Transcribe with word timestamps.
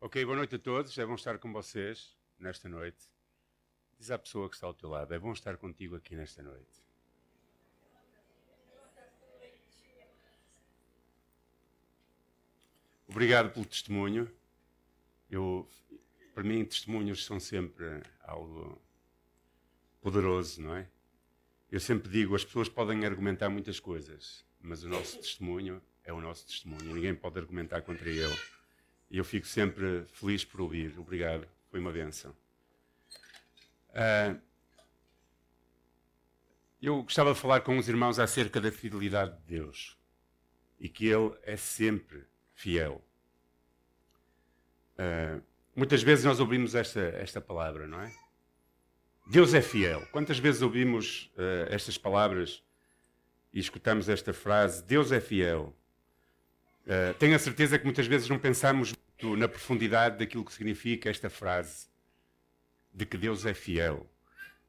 Ok, 0.00 0.24
boa 0.24 0.36
noite 0.36 0.54
a 0.54 0.58
todos. 0.60 0.96
É 0.96 1.04
bom 1.04 1.16
estar 1.16 1.38
com 1.38 1.52
vocês 1.52 2.16
nesta 2.38 2.68
noite. 2.68 3.04
Diz 3.98 4.12
à 4.12 4.16
pessoa 4.18 4.48
que 4.48 4.54
está 4.54 4.64
ao 4.68 4.72
teu 4.72 4.88
lado: 4.88 5.12
é 5.12 5.18
bom 5.18 5.32
estar 5.32 5.56
contigo 5.56 5.96
aqui 5.96 6.14
nesta 6.14 6.40
noite. 6.40 6.84
Obrigado 13.08 13.52
pelo 13.52 13.66
testemunho. 13.66 14.30
Eu, 15.28 15.68
para 16.32 16.44
mim, 16.44 16.64
testemunhos 16.64 17.24
são 17.24 17.40
sempre 17.40 18.00
algo 18.22 18.80
poderoso, 20.00 20.62
não 20.62 20.76
é? 20.76 20.88
Eu 21.72 21.80
sempre 21.80 22.08
digo: 22.08 22.36
as 22.36 22.44
pessoas 22.44 22.68
podem 22.68 23.04
argumentar 23.04 23.48
muitas 23.48 23.80
coisas, 23.80 24.46
mas 24.60 24.84
o 24.84 24.88
nosso 24.88 25.16
testemunho 25.16 25.82
é 26.04 26.12
o 26.12 26.20
nosso 26.20 26.46
testemunho. 26.46 26.94
Ninguém 26.94 27.16
pode 27.16 27.36
argumentar 27.36 27.82
contra 27.82 28.08
ele. 28.08 28.57
E 29.10 29.18
eu 29.18 29.24
fico 29.24 29.46
sempre 29.46 30.04
feliz 30.12 30.44
por 30.44 30.60
ouvir. 30.60 30.98
Obrigado, 30.98 31.46
foi 31.70 31.80
uma 31.80 31.92
benção. 31.92 32.34
Uh, 33.90 34.40
eu 36.80 37.02
gostava 37.02 37.32
de 37.32 37.40
falar 37.40 37.60
com 37.62 37.76
os 37.78 37.88
irmãos 37.88 38.18
acerca 38.18 38.60
da 38.60 38.70
fidelidade 38.70 39.36
de 39.38 39.56
Deus 39.56 39.98
e 40.78 40.88
que 40.88 41.06
Ele 41.06 41.36
é 41.42 41.56
sempre 41.56 42.24
fiel. 42.54 43.02
Uh, 44.94 45.42
muitas 45.74 46.02
vezes 46.02 46.24
nós 46.24 46.38
ouvimos 46.38 46.74
esta, 46.74 47.00
esta 47.00 47.40
palavra, 47.40 47.86
não 47.86 48.00
é? 48.00 48.12
Deus 49.26 49.52
é 49.54 49.60
fiel. 49.60 50.06
Quantas 50.12 50.38
vezes 50.38 50.62
ouvimos 50.62 51.32
uh, 51.36 51.72
estas 51.72 51.98
palavras 51.98 52.62
e 53.52 53.58
escutamos 53.58 54.08
esta 54.08 54.32
frase? 54.32 54.82
Deus 54.84 55.12
é 55.12 55.20
fiel. 55.20 55.76
Uh, 56.88 57.12
tenho 57.18 57.36
a 57.36 57.38
certeza 57.38 57.78
que 57.78 57.84
muitas 57.84 58.06
vezes 58.06 58.30
não 58.30 58.38
pensamos 58.38 58.94
na 59.36 59.46
profundidade 59.46 60.16
daquilo 60.16 60.42
que 60.42 60.52
significa 60.54 61.10
esta 61.10 61.28
frase 61.28 61.86
de 62.94 63.04
que 63.04 63.18
Deus 63.18 63.44
é 63.44 63.52
fiel. 63.52 64.08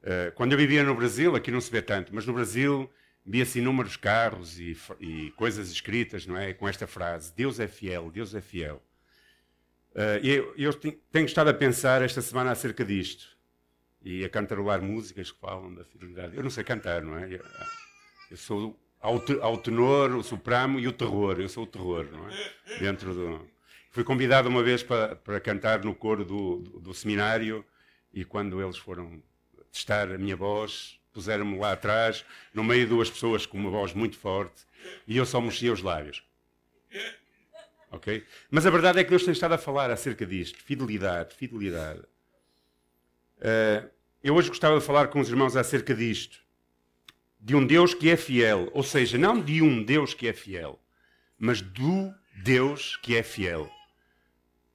Uh, 0.02 0.30
quando 0.34 0.52
eu 0.52 0.58
vivia 0.58 0.84
no 0.84 0.94
Brasil, 0.94 1.34
aqui 1.34 1.50
não 1.50 1.62
se 1.62 1.70
vê 1.70 1.80
tanto, 1.80 2.14
mas 2.14 2.26
no 2.26 2.34
Brasil 2.34 2.90
via-se 3.24 3.58
inúmeros 3.58 3.96
carros 3.96 4.58
e, 4.60 4.76
e, 5.00 5.30
coisas 5.30 5.70
escritas, 5.70 6.26
não 6.26 6.36
é, 6.36 6.52
com 6.52 6.68
esta 6.68 6.86
frase: 6.86 7.32
Deus 7.34 7.58
é 7.58 7.66
fiel, 7.66 8.10
Deus 8.10 8.34
é 8.34 8.42
fiel. 8.42 8.82
Uh, 9.92 10.22
eu, 10.22 10.54
eu, 10.58 10.74
tenho 10.74 11.24
estado 11.24 11.48
a 11.48 11.54
pensar 11.54 12.02
esta 12.02 12.20
semana 12.20 12.50
acerca 12.50 12.84
disto 12.84 13.34
e 14.02 14.26
a 14.26 14.28
cantarolar 14.28 14.82
músicas 14.82 15.32
que 15.32 15.40
falam 15.40 15.74
da 15.74 15.86
fidelidade. 15.86 16.36
Eu 16.36 16.42
não 16.42 16.50
sei 16.50 16.64
cantar, 16.64 17.00
não 17.00 17.16
é? 17.16 17.32
Eu, 17.32 17.44
eu 18.30 18.36
sou 18.36 18.78
ao, 19.00 19.58
tenor, 19.58 20.14
o 20.14 20.22
soprano 20.22 20.78
e 20.78 20.86
o 20.86 20.92
terror. 20.92 21.40
Eu 21.40 21.48
sou 21.48 21.64
o 21.64 21.66
terror, 21.66 22.06
não 22.12 22.28
é? 22.28 22.78
Dentro 22.78 23.14
do... 23.14 23.50
Fui 23.90 24.04
convidado 24.04 24.48
uma 24.48 24.62
vez 24.62 24.82
para, 24.84 25.16
para 25.16 25.40
cantar 25.40 25.82
no 25.84 25.94
coro 25.94 26.24
do, 26.24 26.58
do, 26.58 26.80
do 26.80 26.94
seminário 26.94 27.64
e 28.12 28.24
quando 28.24 28.62
eles 28.62 28.76
foram 28.76 29.20
testar 29.72 30.12
a 30.12 30.18
minha 30.18 30.36
voz, 30.36 31.00
puseram-me 31.12 31.58
lá 31.58 31.72
atrás, 31.72 32.24
no 32.54 32.62
meio 32.62 32.84
de 32.84 32.90
duas 32.90 33.10
pessoas 33.10 33.46
com 33.46 33.58
uma 33.58 33.70
voz 33.70 33.92
muito 33.92 34.16
forte, 34.16 34.62
e 35.06 35.16
eu 35.16 35.26
só 35.26 35.40
mexia 35.40 35.72
os 35.72 35.82
lábios. 35.82 36.22
Ok? 37.92 38.24
Mas 38.48 38.64
a 38.64 38.70
verdade 38.70 39.00
é 39.00 39.02
que 39.02 39.10
Deus 39.10 39.24
tem 39.24 39.32
estado 39.32 39.54
a 39.54 39.58
falar 39.58 39.90
acerca 39.90 40.24
disto. 40.24 40.62
Fidelidade, 40.62 41.34
fidelidade. 41.34 41.98
Uh, 43.38 43.90
eu 44.22 44.32
hoje 44.36 44.48
gostava 44.48 44.78
de 44.78 44.86
falar 44.86 45.08
com 45.08 45.18
os 45.18 45.28
irmãos 45.28 45.56
acerca 45.56 45.92
disto 45.92 46.40
de 47.40 47.56
um 47.56 47.66
Deus 47.66 47.94
que 47.94 48.10
é 48.10 48.16
fiel, 48.16 48.70
ou 48.72 48.82
seja, 48.82 49.16
não 49.16 49.40
de 49.40 49.62
um 49.62 49.82
Deus 49.82 50.12
que 50.12 50.28
é 50.28 50.32
fiel, 50.32 50.78
mas 51.38 51.62
do 51.62 52.12
Deus 52.42 52.96
que 52.96 53.16
é 53.16 53.22
fiel. 53.22 53.70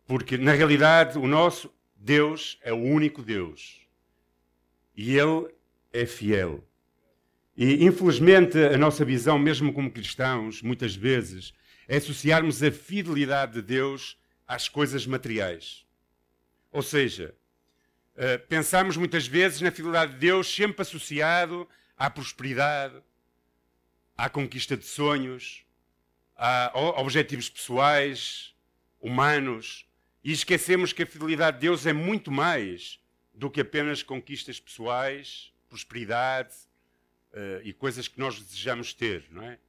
Porque 0.08 0.38
na 0.38 0.54
realidade 0.54 1.18
o 1.18 1.28
nosso 1.28 1.72
Deus 1.96 2.60
é 2.62 2.74
o 2.74 2.78
único 2.78 3.22
Deus 3.22 3.82
e 4.96 5.18
Ele 5.18 5.48
é 5.94 6.06
fiel. 6.06 6.64
E 7.56 7.86
infelizmente 7.86 8.58
a 8.58 8.78
nossa 8.78 9.06
visão, 9.06 9.38
mesmo 9.38 9.72
como 9.72 9.92
cristãos, 9.92 10.62
muitas 10.62 10.96
vezes 10.96 11.54
é 11.88 11.98
associarmos 11.98 12.62
a 12.64 12.72
fidelidade 12.72 13.54
de 13.54 13.62
Deus 13.62 14.18
às 14.48 14.68
coisas 14.68 15.06
materiais. 15.06 15.86
Ou 16.72 16.82
seja, 16.82 17.34
eh, 18.18 18.38
pensamos 18.38 18.98
muitas 18.98 19.28
vezes 19.28 19.62
na 19.62 19.72
fidelidade 19.72 20.14
de 20.14 20.20
Deus 20.20 20.54
sempre 20.54 20.82
associado 20.82 21.68
à 21.98 22.10
prosperidade, 22.10 23.02
à 24.18 24.30
conquista 24.30 24.76
de 24.76 24.86
sonhos, 24.86 25.66
a 26.36 26.72
objetivos 27.00 27.50
pessoais, 27.50 28.54
humanos, 29.00 29.88
e 30.24 30.32
esquecemos 30.32 30.92
que 30.92 31.04
a 31.04 31.06
fidelidade 31.06 31.58
de 31.58 31.62
Deus 31.62 31.86
é 31.86 31.94
muito 31.94 32.32
mais 32.32 33.00
do 33.34 33.50
que 33.50 33.62
apenas 33.62 34.02
conquistas 34.02 34.60
pessoais, 34.60 35.54
prosperidade 35.70 36.54
uh, 37.34 37.62
e 37.64 37.74
coisas 37.74 38.08
que 38.08 38.20
nós 38.20 38.40
desejamos 38.40 38.94
ter, 38.94 39.26
não 39.30 39.44
é? 39.44 39.60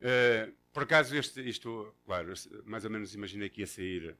Uh, 0.00 0.52
por 0.72 0.84
acaso, 0.84 1.16
este, 1.16 1.40
isto, 1.48 1.94
claro, 2.06 2.32
mais 2.64 2.84
ou 2.84 2.90
menos 2.90 3.14
imaginei 3.14 3.48
que 3.48 3.60
ia 3.60 3.66
sair 3.66 4.16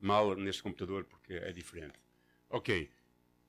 mal 0.00 0.36
neste 0.36 0.62
computador 0.62 1.04
porque 1.04 1.32
é 1.32 1.52
diferente. 1.52 1.98
Ok. 2.50 2.90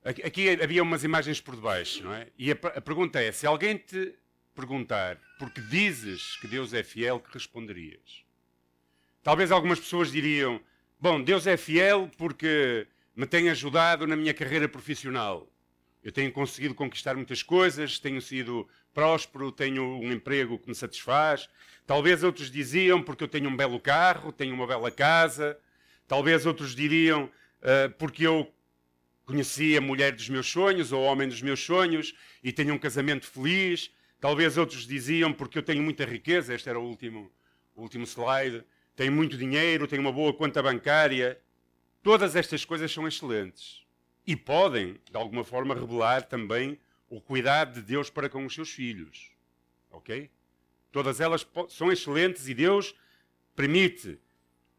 Aqui 0.06 0.50
havia 0.62 0.84
umas 0.84 1.04
imagens 1.04 1.42
por 1.42 1.56
debaixo, 1.56 2.04
não 2.04 2.14
é? 2.14 2.28
E 2.38 2.52
a, 2.52 2.54
a 2.54 2.82
pergunta 2.82 3.20
é: 3.20 3.32
se 3.32 3.48
alguém 3.48 3.76
te 3.76 4.14
perguntar 4.54 5.20
porque 5.40 5.60
dizes 5.62 6.36
que 6.38 6.48
Deus 6.48 6.76
é 6.76 6.84
fiel, 6.84 7.20
que 7.20 7.34
responderias? 7.34 8.24
Talvez 9.24 9.52
algumas 9.52 9.80
pessoas 9.80 10.12
diriam: 10.12 10.62
Bom, 11.00 11.24
Deus 11.24 11.48
é 11.48 11.58
fiel 11.58 12.08
porque 12.20 12.86
me 13.16 13.26
tem 13.26 13.50
ajudado 13.50 14.06
na 14.06 14.16
minha 14.16 14.34
carreira 14.34 14.70
profissional. 14.70 15.52
Eu 16.04 16.12
tenho 16.12 16.32
conseguido 16.32 16.76
conquistar 16.76 17.16
muitas 17.16 17.42
coisas, 17.42 17.98
tenho 17.98 18.22
sido 18.22 18.70
próspero, 18.94 19.52
tenho 19.52 19.84
um 19.84 20.12
emprego 20.12 20.60
que 20.60 20.70
me 20.70 20.76
satisfaz. 20.76 21.50
Talvez 21.88 22.24
outros 22.24 22.52
diziam 22.52 23.02
porque 23.02 23.24
eu 23.24 23.28
tenho 23.28 23.50
um 23.50 23.58
belo 23.58 23.80
carro, 23.80 24.32
tenho 24.32 24.54
uma 24.54 24.68
bela 24.68 24.92
casa. 24.92 25.58
Talvez 26.08 26.46
outros 26.46 26.76
diriam 26.76 27.24
uh, 27.24 27.90
porque 27.98 28.28
eu 28.28 28.54
conheci 29.26 29.76
a 29.76 29.82
mulher 29.82 30.12
dos 30.14 30.30
meus 30.30 30.50
sonhos 30.50 30.92
ou 30.92 31.02
o 31.02 31.06
homem 31.06 31.28
dos 31.28 31.42
meus 31.42 31.60
sonhos 31.60 32.14
e 32.44 32.52
tenho 32.52 32.74
um 32.74 32.78
casamento 32.78 33.26
feliz. 33.26 33.92
Talvez 34.20 34.58
outros 34.58 34.88
diziam 34.88 35.34
porque 35.34 35.58
eu 35.58 35.64
tenho 35.64 35.84
muita 35.84 36.06
riqueza, 36.06 36.54
este 36.54 36.70
era 36.70 36.80
o 36.80 36.84
último, 36.84 37.32
o 37.76 37.82
último 37.82 38.06
slide, 38.06 38.64
tenho 38.96 39.12
muito 39.12 39.38
dinheiro, 39.38 39.88
tenho 39.88 40.02
uma 40.02 40.12
boa 40.12 40.34
conta 40.34 40.62
bancária. 40.62 41.40
Todas 42.02 42.36
estas 42.36 42.64
coisas 42.64 42.92
são 42.92 43.08
excelentes 43.08 43.84
e 44.26 44.36
podem, 44.36 45.00
de 45.10 45.18
alguma 45.18 45.44
forma, 45.44 45.76
revelar 45.76 46.24
também 46.24 46.80
o 47.10 47.20
cuidado 47.20 47.74
de 47.74 47.82
Deus 47.82 48.10
para 48.10 48.30
com 48.30 48.46
os 48.46 48.54
seus 48.54 48.72
filhos. 48.72 49.32
Ok? 49.92 50.30
Todas 50.92 51.20
elas 51.20 51.46
são 51.70 51.92
excelentes 51.92 52.48
e 52.48 52.54
Deus 52.54 52.96
permite 53.56 54.20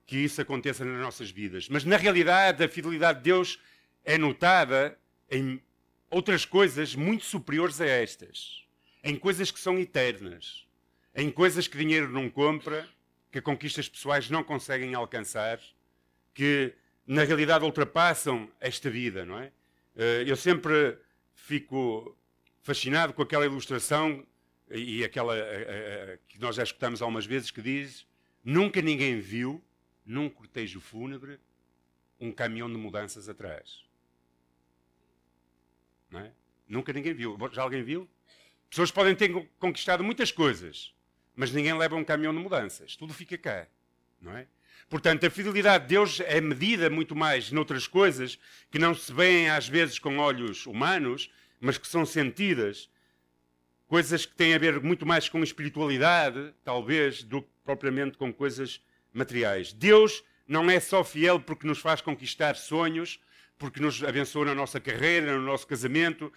que 0.07 0.17
isso 0.19 0.41
aconteça 0.41 0.85
nas 0.85 1.01
nossas 1.01 1.31
vidas. 1.31 1.69
Mas 1.69 1.85
na 1.85 1.97
realidade, 1.97 2.63
a 2.63 2.69
fidelidade 2.69 3.19
de 3.19 3.25
Deus 3.25 3.59
é 4.07 4.17
notada 4.17 4.97
em 5.29 5.61
outras 6.09 6.45
coisas 6.45 6.95
muito 6.95 7.25
superiores 7.25 7.81
a 7.81 7.87
estas. 7.87 8.65
Em 9.03 9.17
coisas 9.17 9.51
que 9.51 9.59
são 9.59 9.77
eternas. 9.79 10.65
Em 11.15 11.29
coisas 11.31 11.67
que 11.67 11.77
dinheiro 11.77 12.09
não 12.09 12.31
compra, 12.31 12.89
que 13.33 13.41
conquistas 13.41 13.89
pessoais 13.89 14.31
não 14.31 14.45
conseguem 14.45 14.95
alcançar, 14.95 15.59
que 16.33 16.73
na 17.05 17.25
realidade 17.25 17.65
ultrapassam 17.65 18.49
esta 18.61 18.89
vida, 18.89 19.27
não 19.27 19.39
é? 19.39 19.51
Eh, 19.97 20.25
eu 20.27 20.37
sempre 20.37 20.97
fico 21.35 22.17
fascinado 22.63 23.13
com 23.13 23.23
aquela 23.23 23.45
ilustração 23.45 24.25
e 24.71 25.05
aquela 25.05 25.35
que 26.27 26.39
nós 26.41 26.57
já 26.57 26.65
escutamos 26.65 27.01
algumas 27.01 27.25
vezes 27.25 27.51
que 27.51 27.63
diz: 27.63 28.07
nunca 28.45 28.83
ninguém 28.83 29.21
viu 29.21 29.63
num 30.05 30.29
cortejo 30.29 30.81
fúnebre 30.81 31.39
um 32.21 32.33
caminhão 32.33 32.69
de 32.69 32.77
mudanças 32.77 33.29
atrás. 33.29 33.86
É? 36.15 36.31
Nunca 36.69 36.93
ninguém 36.93 37.15
viu. 37.15 37.37
Já 37.53 37.63
alguém 37.63 37.83
viu? 37.83 38.09
Pessoas 38.69 38.91
podem 38.91 39.15
ter 39.15 39.33
conquistado 39.59 40.03
muitas 40.03 40.31
coisas, 40.31 40.93
mas 41.35 41.53
ninguém 41.53 41.77
leva 41.77 41.95
um 41.97 42.05
caminhão 42.05 42.35
de 42.35 42.41
mudanças. 42.41 42.97
Tudo 42.97 43.15
fica 43.15 43.39
cá. 43.39 43.67
Não 44.21 44.37
é? 44.37 44.47
Portanto, 44.89 45.27
a 45.27 45.31
fidelidade 45.31 45.85
de 45.85 45.91
Deus 45.91 46.21
é 46.21 46.41
medida 46.41 46.89
muito 46.89 47.17
mais 47.17 47.51
noutras 47.51 47.87
coisas 47.89 48.39
que 48.71 48.79
não 48.79 48.95
se 48.95 49.13
veem 49.13 49.49
às 49.51 49.69
vezes 49.69 49.99
com 49.99 50.19
olhos 50.19 50.67
humanos, 50.67 51.31
mas 51.61 51.79
que 51.79 51.89
são 51.89 52.07
sentidas. 52.07 52.89
Coisas 53.89 54.27
que 54.27 54.35
têm 54.35 54.55
a 54.55 54.59
ver 54.59 54.81
muito 54.81 55.05
mais 55.07 55.29
com 55.29 55.43
espiritualidade, 55.43 56.53
talvez, 56.65 57.23
do 57.23 57.43
que 57.43 57.49
propriamente 57.65 58.17
com 58.17 58.33
coisas 58.33 58.81
materiais. 59.13 59.73
Deus 59.73 60.25
não 60.47 60.71
é 60.71 60.79
só 60.79 61.03
fiel 61.03 61.41
porque 61.41 61.67
nos 61.67 61.79
faz 61.79 62.01
conquistar 62.01 62.55
sonhos, 62.55 63.21
porque 63.59 63.81
nos 63.81 64.03
abençoa 64.03 64.47
na 64.47 64.55
nossa 64.55 64.81
carreira, 64.81 65.37
no 65.37 65.43
nosso 65.43 65.67
casamento, 65.67 66.33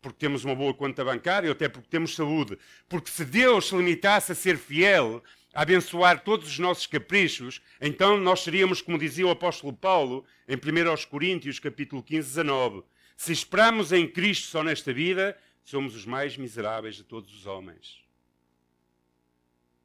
porque 0.00 0.18
temos 0.18 0.44
uma 0.44 0.54
boa 0.54 0.72
conta 0.72 1.04
bancária 1.04 1.48
ou 1.48 1.52
até 1.52 1.68
porque 1.68 1.88
temos 1.88 2.14
saúde. 2.14 2.58
Porque 2.88 3.10
se 3.10 3.24
Deus 3.24 3.68
se 3.68 3.76
limitasse 3.76 4.32
a 4.32 4.34
ser 4.34 4.56
fiel 4.56 5.22
a 5.52 5.62
abençoar 5.62 6.20
todos 6.22 6.48
os 6.48 6.58
nossos 6.58 6.86
caprichos, 6.86 7.60
então 7.80 8.16
nós 8.18 8.40
seríamos, 8.40 8.80
como 8.80 8.98
dizia 8.98 9.26
o 9.26 9.30
apóstolo 9.30 9.72
Paulo, 9.72 10.24
em 10.48 10.54
1 10.54 11.08
Coríntios, 11.10 11.58
capítulo 11.58 12.02
15, 12.02 12.28
19. 12.28 12.84
Se 13.16 13.32
esperamos 13.32 13.92
em 13.92 14.08
Cristo 14.08 14.46
só 14.46 14.62
nesta 14.62 14.92
vida, 14.92 15.36
somos 15.64 15.94
os 15.94 16.06
mais 16.06 16.36
miseráveis 16.36 16.96
de 16.96 17.04
todos 17.04 17.34
os 17.34 17.46
homens. 17.46 18.00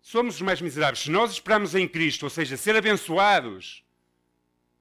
Somos 0.01 0.35
os 0.35 0.41
mais 0.41 0.61
miseráveis. 0.61 0.99
Se 0.99 1.11
nós 1.11 1.31
esperamos 1.31 1.73
em 1.73 1.87
Cristo, 1.87 2.23
ou 2.23 2.29
seja, 2.29 2.55
ser 2.55 2.75
abençoados 2.75 3.83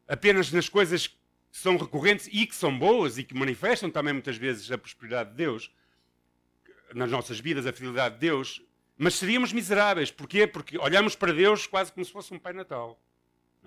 apenas 0.07 0.53
nas 0.53 0.69
coisas 0.69 1.09
são 1.55 1.77
recorrentes 1.77 2.29
e 2.33 2.47
que 2.47 2.55
são 2.55 2.77
boas 2.77 3.17
e 3.17 3.23
que 3.23 3.33
manifestam 3.33 3.89
também 3.89 4.13
muitas 4.13 4.37
vezes 4.37 4.73
a 4.73 4.77
prosperidade 4.77 5.31
de 5.31 5.37
Deus, 5.37 5.71
nas 6.93 7.09
nossas 7.09 7.39
vidas, 7.39 7.65
a 7.65 7.73
fidelidade 7.73 8.17
de 8.17 8.23
Deus, 8.23 8.61
mas 8.99 9.15
seríamos 9.15 9.53
miseráveis. 9.53 10.11
Porquê? 10.11 10.49
Porque 10.49 10.77
olhamos 10.77 11.15
para 11.15 11.33
Deus 11.33 11.65
quase 11.65 11.93
como 11.93 12.05
se 12.05 12.11
fosse 12.11 12.35
um 12.35 12.41
Pai 12.41 12.53
Natal. 12.53 13.01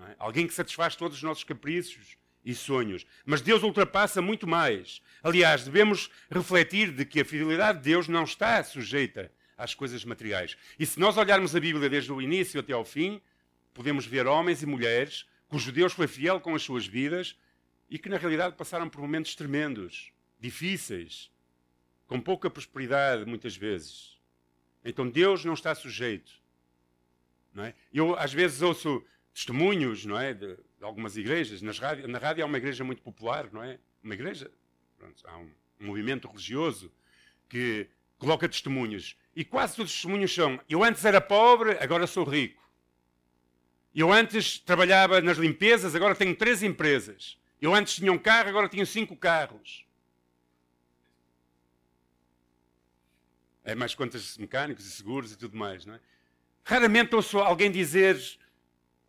É? 0.00 0.14
Alguém 0.18 0.46
que 0.46 0.52
satisfaz 0.52 0.96
todos 0.96 1.16
os 1.16 1.22
nossos 1.22 1.44
caprichos 1.44 2.18
e 2.44 2.54
sonhos. 2.54 3.06
Mas 3.24 3.40
Deus 3.40 3.62
ultrapassa 3.62 4.20
muito 4.20 4.46
mais. 4.46 5.00
Aliás, 5.22 5.64
devemos 5.64 6.10
refletir 6.30 6.92
de 6.92 7.06
que 7.06 7.22
a 7.22 7.24
fidelidade 7.24 7.78
de 7.78 7.84
Deus 7.84 8.06
não 8.06 8.24
está 8.24 8.62
sujeita 8.62 9.32
às 9.56 9.74
coisas 9.74 10.04
materiais. 10.04 10.58
E 10.78 10.84
se 10.84 11.00
nós 11.00 11.16
olharmos 11.16 11.56
a 11.56 11.60
Bíblia 11.60 11.88
desde 11.88 12.12
o 12.12 12.20
início 12.20 12.60
até 12.60 12.74
ao 12.74 12.84
fim, 12.84 13.18
podemos 13.72 14.04
ver 14.04 14.26
homens 14.26 14.62
e 14.62 14.66
mulheres 14.66 15.24
cujo 15.48 15.72
Deus 15.72 15.94
foi 15.94 16.06
fiel 16.06 16.38
com 16.38 16.54
as 16.54 16.62
suas 16.62 16.86
vidas 16.86 17.34
e 17.88 17.98
que 17.98 18.08
na 18.08 18.16
realidade 18.16 18.56
passaram 18.56 18.88
por 18.88 19.00
momentos 19.00 19.34
tremendos, 19.34 20.12
difíceis, 20.38 21.30
com 22.06 22.20
pouca 22.20 22.50
prosperidade 22.50 23.24
muitas 23.24 23.56
vezes. 23.56 24.18
Então 24.84 25.08
Deus 25.08 25.44
não 25.44 25.54
está 25.54 25.74
sujeito. 25.74 26.32
Não 27.52 27.64
é? 27.64 27.74
Eu 27.92 28.16
às 28.16 28.32
vezes 28.32 28.62
ouço 28.62 29.04
testemunhos 29.32 30.04
não 30.04 30.18
é, 30.18 30.34
de, 30.34 30.56
de 30.56 30.84
algumas 30.84 31.16
igrejas. 31.16 31.62
Nas 31.62 31.78
rádio, 31.78 32.08
na 32.08 32.18
rádio 32.18 32.42
há 32.42 32.46
uma 32.46 32.58
igreja 32.58 32.84
muito 32.84 33.02
popular, 33.02 33.48
não 33.52 33.62
é? 33.62 33.78
Uma 34.02 34.14
igreja, 34.14 34.50
pronto, 34.96 35.22
há 35.26 35.36
um, 35.38 35.50
um 35.80 35.86
movimento 35.86 36.28
religioso 36.28 36.92
que 37.48 37.88
coloca 38.18 38.48
testemunhos. 38.48 39.16
E 39.34 39.44
quase 39.44 39.76
todos 39.76 39.90
os 39.90 39.96
testemunhos 39.96 40.34
são: 40.34 40.60
eu 40.68 40.82
antes 40.82 41.04
era 41.04 41.20
pobre, 41.20 41.78
agora 41.80 42.06
sou 42.06 42.24
rico. 42.24 42.66
Eu 43.94 44.12
antes 44.12 44.58
trabalhava 44.58 45.20
nas 45.20 45.38
limpezas, 45.38 45.94
agora 45.94 46.14
tenho 46.14 46.36
três 46.36 46.62
empresas. 46.62 47.37
Eu 47.60 47.74
antes 47.74 47.96
tinha 47.96 48.12
um 48.12 48.18
carro, 48.18 48.48
agora 48.48 48.68
tenho 48.68 48.86
cinco 48.86 49.16
carros. 49.16 49.84
É 53.64 53.74
mais 53.74 53.94
contas 53.94 54.38
mecânicos 54.38 54.86
e 54.86 54.90
seguros 54.90 55.32
e 55.32 55.36
tudo 55.36 55.56
mais, 55.56 55.84
não 55.84 55.94
é? 55.94 56.00
Raramente 56.64 57.14
ouço 57.14 57.38
alguém 57.38 57.70
dizer 57.70 58.16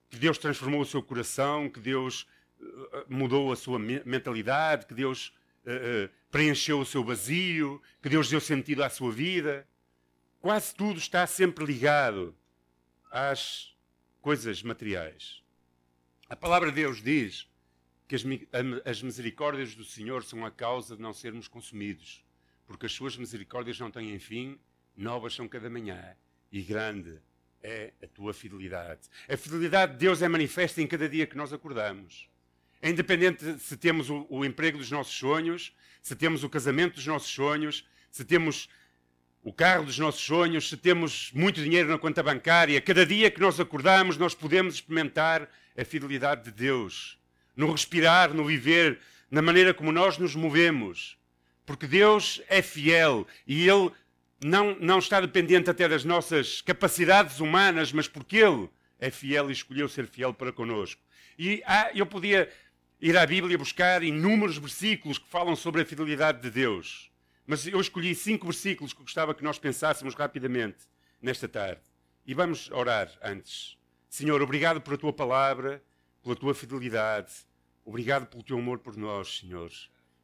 que 0.09 0.17
Deus 0.17 0.37
transformou 0.37 0.81
o 0.81 0.85
seu 0.85 1.03
coração, 1.03 1.69
que 1.69 1.79
Deus 1.79 2.27
uh, 2.59 3.05
mudou 3.07 3.51
a 3.51 3.55
sua 3.55 3.77
mentalidade, 3.77 4.85
que 4.85 4.93
Deus 4.93 5.33
uh, 5.65 6.09
preencheu 6.31 6.79
o 6.79 6.85
seu 6.85 7.03
vazio, 7.03 7.81
que 8.01 8.09
Deus 8.09 8.29
deu 8.29 8.39
sentido 8.39 8.83
à 8.83 8.89
sua 8.89 9.11
vida. 9.11 9.67
Quase 10.39 10.73
tudo 10.73 10.97
está 10.97 11.27
sempre 11.27 11.65
ligado 11.65 12.35
às 13.11 13.75
coisas 14.21 14.63
materiais. 14.63 15.43
A 16.29 16.35
palavra 16.35 16.69
de 16.69 16.75
Deus 16.75 17.01
diz 17.01 17.48
que 18.09 18.15
as, 18.15 18.25
as 18.85 19.01
misericórdias 19.01 19.73
do 19.73 19.85
Senhor 19.85 20.25
são 20.25 20.45
a 20.45 20.51
causa 20.51 20.97
de 20.97 21.01
não 21.01 21.13
sermos 21.13 21.47
consumidos 21.47 22.25
porque 22.69 22.85
as 22.85 22.91
suas 22.91 23.17
misericórdias 23.17 23.79
não 23.79 23.89
têm 23.89 24.19
fim, 24.19 24.59
novas 24.95 25.33
são 25.33 25.47
cada 25.47 25.71
manhã, 25.71 26.15
e 26.51 26.61
grande 26.61 27.19
é 27.63 27.91
a 28.03 28.05
tua 28.05 28.31
fidelidade. 28.31 29.09
A 29.27 29.35
fidelidade 29.35 29.93
de 29.93 29.97
Deus 29.97 30.21
é 30.21 30.27
manifesta 30.27 30.79
em 30.79 30.85
cada 30.85 31.09
dia 31.09 31.25
que 31.25 31.35
nós 31.35 31.51
acordamos. 31.51 32.29
É 32.79 32.91
independente 32.91 33.57
se 33.57 33.75
temos 33.75 34.11
o, 34.11 34.27
o 34.29 34.45
emprego 34.45 34.77
dos 34.77 34.91
nossos 34.91 35.15
sonhos, 35.15 35.75
se 35.99 36.15
temos 36.15 36.43
o 36.43 36.49
casamento 36.49 36.93
dos 36.93 37.07
nossos 37.07 37.31
sonhos, 37.31 37.89
se 38.11 38.23
temos 38.23 38.69
o 39.41 39.51
carro 39.51 39.85
dos 39.85 39.97
nossos 39.97 40.21
sonhos, 40.21 40.69
se 40.69 40.77
temos 40.77 41.31
muito 41.33 41.63
dinheiro 41.63 41.89
na 41.89 41.97
conta 41.97 42.21
bancária, 42.21 42.79
cada 42.79 43.03
dia 43.03 43.31
que 43.31 43.41
nós 43.41 43.59
acordamos, 43.59 44.15
nós 44.15 44.35
podemos 44.35 44.75
experimentar 44.75 45.49
a 45.75 45.83
fidelidade 45.83 46.43
de 46.43 46.51
Deus. 46.51 47.18
No 47.59 47.73
respirar, 47.73 48.33
no 48.33 48.45
viver, 48.45 49.01
na 49.29 49.41
maneira 49.41 49.73
como 49.73 49.91
nós 49.91 50.17
nos 50.17 50.33
movemos. 50.33 51.17
Porque 51.65 51.85
Deus 51.85 52.41
é 52.47 52.61
fiel 52.61 53.27
e 53.45 53.67
Ele 53.67 53.91
não, 54.41 54.77
não 54.79 54.99
está 54.99 55.19
dependente 55.19 55.69
até 55.69 55.85
das 55.85 56.05
nossas 56.05 56.61
capacidades 56.61 57.41
humanas, 57.41 57.91
mas 57.91 58.07
porque 58.07 58.37
Ele 58.37 58.69
é 58.97 59.11
fiel 59.11 59.49
e 59.49 59.51
escolheu 59.51 59.89
ser 59.89 60.07
fiel 60.07 60.33
para 60.33 60.53
conosco. 60.53 61.01
E 61.37 61.61
ah, 61.65 61.91
eu 61.93 62.05
podia 62.05 62.49
ir 63.01 63.17
à 63.17 63.25
Bíblia 63.25 63.57
buscar 63.57 64.03
inúmeros 64.03 64.57
versículos 64.57 65.17
que 65.17 65.27
falam 65.27 65.53
sobre 65.53 65.81
a 65.81 65.85
fidelidade 65.85 66.41
de 66.41 66.49
Deus. 66.49 67.11
Mas 67.45 67.67
eu 67.67 67.81
escolhi 67.81 68.15
cinco 68.15 68.45
versículos 68.45 68.93
que 68.93 69.01
gostava 69.01 69.35
que 69.35 69.43
nós 69.43 69.59
pensássemos 69.59 70.15
rapidamente 70.15 70.77
nesta 71.21 71.49
tarde. 71.49 71.81
E 72.25 72.33
vamos 72.33 72.71
orar 72.71 73.11
antes. 73.21 73.77
Senhor, 74.07 74.41
obrigado 74.41 74.79
por 74.79 74.93
a 74.93 74.97
tua 74.97 75.11
palavra, 75.11 75.83
pela 76.23 76.37
tua 76.37 76.53
fidelidade. 76.55 77.48
Obrigado 77.89 78.27
pelo 78.27 78.43
teu 78.43 78.59
amor 78.59 78.77
por 78.77 78.95
nós, 78.95 79.39
Senhor. 79.39 79.71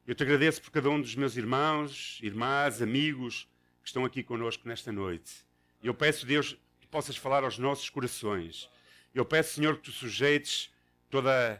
Eu 0.06 0.14
te 0.14 0.22
agradeço 0.22 0.62
por 0.62 0.70
cada 0.70 0.88
um 0.88 1.02
dos 1.02 1.16
meus 1.16 1.36
irmãos, 1.36 2.20
irmãs, 2.22 2.80
amigos 2.80 3.50
que 3.82 3.88
estão 3.88 4.06
aqui 4.06 4.22
conosco 4.22 4.68
nesta 4.68 4.92
noite. 4.92 5.44
Eu 5.82 5.92
peço, 5.92 6.28
Deus, 6.28 6.56
que 6.80 6.86
possas 6.86 7.18
falar 7.18 7.44
aos 7.44 7.58
nossos 7.58 7.90
corações. 7.90 8.70
Eu 9.16 9.26
peço, 9.26 9.56
Senhor, 9.56 9.78
que 9.78 9.86
tu 9.86 9.92
sujeites 9.92 10.72
toda 11.10 11.60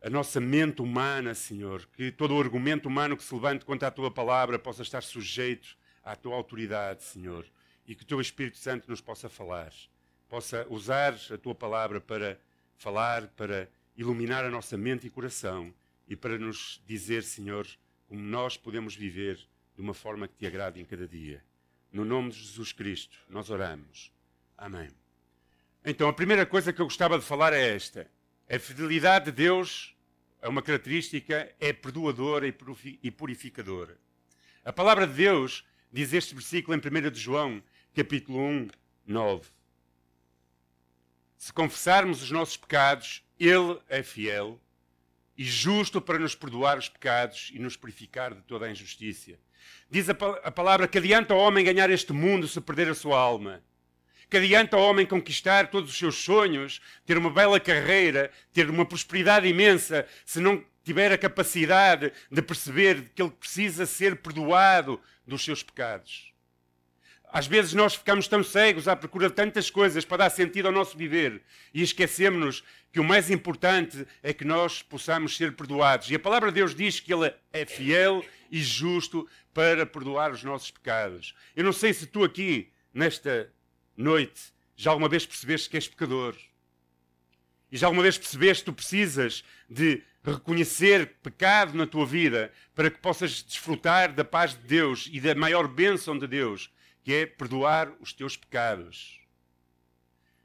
a 0.00 0.08
nossa 0.08 0.40
mente 0.40 0.80
humana, 0.80 1.34
Senhor, 1.34 1.86
que 1.92 2.10
todo 2.10 2.34
o 2.34 2.40
argumento 2.40 2.88
humano 2.88 3.14
que 3.14 3.22
se 3.22 3.34
levante 3.34 3.66
contra 3.66 3.88
a 3.88 3.90
tua 3.90 4.10
palavra 4.10 4.58
possa 4.58 4.80
estar 4.80 5.02
sujeito 5.02 5.76
à 6.02 6.16
tua 6.16 6.34
autoridade, 6.36 7.02
Senhor, 7.02 7.44
e 7.86 7.94
que 7.94 8.02
o 8.02 8.06
teu 8.06 8.18
Espírito 8.18 8.56
Santo 8.56 8.88
nos 8.88 9.02
possa 9.02 9.28
falar, 9.28 9.74
possa 10.26 10.66
usar 10.70 11.14
a 11.30 11.36
tua 11.36 11.54
palavra 11.54 12.00
para 12.00 12.40
falar, 12.78 13.28
para 13.36 13.68
iluminar 13.96 14.44
a 14.44 14.50
nossa 14.50 14.76
mente 14.76 15.06
e 15.06 15.10
coração 15.10 15.72
e 16.08 16.16
para 16.16 16.38
nos 16.38 16.82
dizer, 16.86 17.22
Senhor, 17.22 17.66
como 18.08 18.20
nós 18.20 18.56
podemos 18.56 18.94
viver 18.94 19.38
de 19.74 19.80
uma 19.80 19.94
forma 19.94 20.28
que 20.28 20.36
te 20.36 20.46
agrade 20.46 20.80
em 20.80 20.84
cada 20.84 21.06
dia. 21.06 21.42
No 21.92 22.04
nome 22.04 22.30
de 22.30 22.38
Jesus 22.38 22.72
Cristo, 22.72 23.16
nós 23.28 23.50
oramos. 23.50 24.12
Amém. 24.56 24.88
Então, 25.84 26.08
a 26.08 26.12
primeira 26.12 26.46
coisa 26.46 26.72
que 26.72 26.80
eu 26.80 26.86
gostava 26.86 27.18
de 27.18 27.24
falar 27.24 27.52
é 27.52 27.74
esta: 27.74 28.10
a 28.48 28.58
fidelidade 28.58 29.26
de 29.26 29.32
Deus 29.32 29.94
é 30.40 30.48
uma 30.48 30.62
característica, 30.62 31.54
é 31.58 31.72
perdoadora 31.72 32.46
e 32.46 33.10
purificadora. 33.10 33.98
A 34.64 34.72
palavra 34.72 35.06
de 35.06 35.14
Deus 35.14 35.64
diz 35.92 36.12
este 36.12 36.34
versículo 36.34 36.76
em 36.76 36.80
1 36.80 37.10
de 37.10 37.20
João, 37.20 37.62
capítulo 37.94 38.38
1, 38.38 38.68
9. 39.06 39.48
Se 41.36 41.52
confessarmos 41.52 42.22
os 42.22 42.30
nossos 42.30 42.56
pecados, 42.56 43.23
Ele 43.38 43.78
é 43.88 44.02
fiel 44.02 44.60
e 45.36 45.44
justo 45.44 46.00
para 46.00 46.18
nos 46.18 46.34
perdoar 46.34 46.78
os 46.78 46.88
pecados 46.88 47.50
e 47.52 47.58
nos 47.58 47.76
purificar 47.76 48.34
de 48.34 48.42
toda 48.42 48.66
a 48.66 48.70
injustiça. 48.70 49.32
Diz 49.90 50.08
a, 50.08 50.12
a 50.44 50.50
palavra 50.50 50.86
que 50.86 50.98
adianta 50.98 51.34
ao 51.34 51.40
homem 51.40 51.64
ganhar 51.64 51.90
este 51.90 52.12
mundo 52.12 52.46
se 52.46 52.60
perder 52.60 52.88
a 52.88 52.94
sua 52.94 53.18
alma. 53.18 53.62
Que 54.30 54.36
adianta 54.36 54.76
ao 54.76 54.82
homem 54.82 55.06
conquistar 55.06 55.68
todos 55.70 55.90
os 55.90 55.98
seus 55.98 56.16
sonhos, 56.16 56.80
ter 57.04 57.18
uma 57.18 57.30
bela 57.30 57.60
carreira, 57.60 58.30
ter 58.52 58.68
uma 58.70 58.86
prosperidade 58.86 59.46
imensa, 59.46 60.06
se 60.24 60.40
não 60.40 60.64
tiver 60.82 61.12
a 61.12 61.18
capacidade 61.18 62.12
de 62.30 62.42
perceber 62.42 63.10
que 63.14 63.22
ele 63.22 63.30
precisa 63.30 63.86
ser 63.86 64.16
perdoado 64.16 65.00
dos 65.26 65.44
seus 65.44 65.62
pecados. 65.62 66.33
Às 67.34 67.48
vezes 67.48 67.72
nós 67.72 67.96
ficamos 67.96 68.28
tão 68.28 68.44
cegos 68.44 68.86
à 68.86 68.94
procura 68.94 69.28
de 69.28 69.34
tantas 69.34 69.68
coisas 69.68 70.04
para 70.04 70.18
dar 70.18 70.30
sentido 70.30 70.66
ao 70.66 70.72
nosso 70.72 70.96
viver 70.96 71.42
e 71.74 71.82
esquecemos 71.82 72.62
que 72.92 73.00
o 73.00 73.04
mais 73.04 73.28
importante 73.28 74.06
é 74.22 74.32
que 74.32 74.44
nós 74.44 74.82
possamos 74.82 75.36
ser 75.36 75.56
perdoados. 75.56 76.08
E 76.08 76.14
a 76.14 76.18
palavra 76.20 76.52
de 76.52 76.54
Deus 76.54 76.76
diz 76.76 77.00
que 77.00 77.12
Ele 77.12 77.34
é 77.52 77.66
fiel 77.66 78.24
e 78.52 78.62
justo 78.62 79.28
para 79.52 79.84
perdoar 79.84 80.30
os 80.30 80.44
nossos 80.44 80.70
pecados. 80.70 81.34
Eu 81.56 81.64
não 81.64 81.72
sei 81.72 81.92
se 81.92 82.06
tu 82.06 82.22
aqui, 82.22 82.70
nesta 82.94 83.52
noite, 83.96 84.40
já 84.76 84.92
alguma 84.92 85.08
vez 85.08 85.26
percebeste 85.26 85.68
que 85.68 85.76
és 85.76 85.88
pecador. 85.88 86.36
E 87.68 87.76
já 87.76 87.88
alguma 87.88 88.04
vez 88.04 88.16
percebeste 88.16 88.62
que 88.62 88.70
tu 88.70 88.74
precisas 88.76 89.42
de 89.68 90.04
reconhecer 90.22 91.16
pecado 91.20 91.76
na 91.76 91.84
tua 91.84 92.06
vida 92.06 92.52
para 92.76 92.92
que 92.92 93.00
possas 93.00 93.42
desfrutar 93.42 94.12
da 94.12 94.24
paz 94.24 94.52
de 94.52 94.68
Deus 94.68 95.08
e 95.12 95.20
da 95.20 95.34
maior 95.34 95.66
bênção 95.66 96.16
de 96.16 96.28
Deus 96.28 96.72
que 97.04 97.12
é 97.12 97.26
perdoar 97.26 97.92
os 98.00 98.12
teus 98.12 98.36
pecados. 98.36 99.20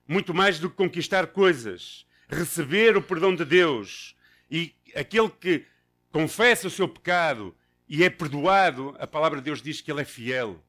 Muito 0.06 0.34
mais 0.34 0.60
do 0.60 0.70
que 0.70 0.76
conquistar 0.76 1.28
coisas, 1.28 2.06
receber 2.28 2.98
o 2.98 3.02
perdão 3.02 3.34
de 3.34 3.46
Deus 3.46 4.16
e 4.52 4.76
aquele 4.94 5.30
que 5.30 5.66
confessa 6.12 6.68
o 6.68 6.72
seu 6.72 6.88
pecado 6.88 7.56
e 7.88 8.04
é 8.04 8.10
perdoado, 8.10 8.96
a 9.00 9.08
palavra 9.08 9.40
de 9.40 9.46
Deus 9.46 9.62
diz 9.62 9.82
que 9.82 9.90
ele 9.92 10.02
é 10.02 10.06
fiel 10.06 10.64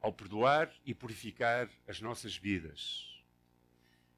ao 0.00 0.12
perdoar 0.12 0.70
e 0.84 0.92
purificar 0.92 1.68
as 1.86 2.00
nossas 2.00 2.36
vidas. 2.36 3.08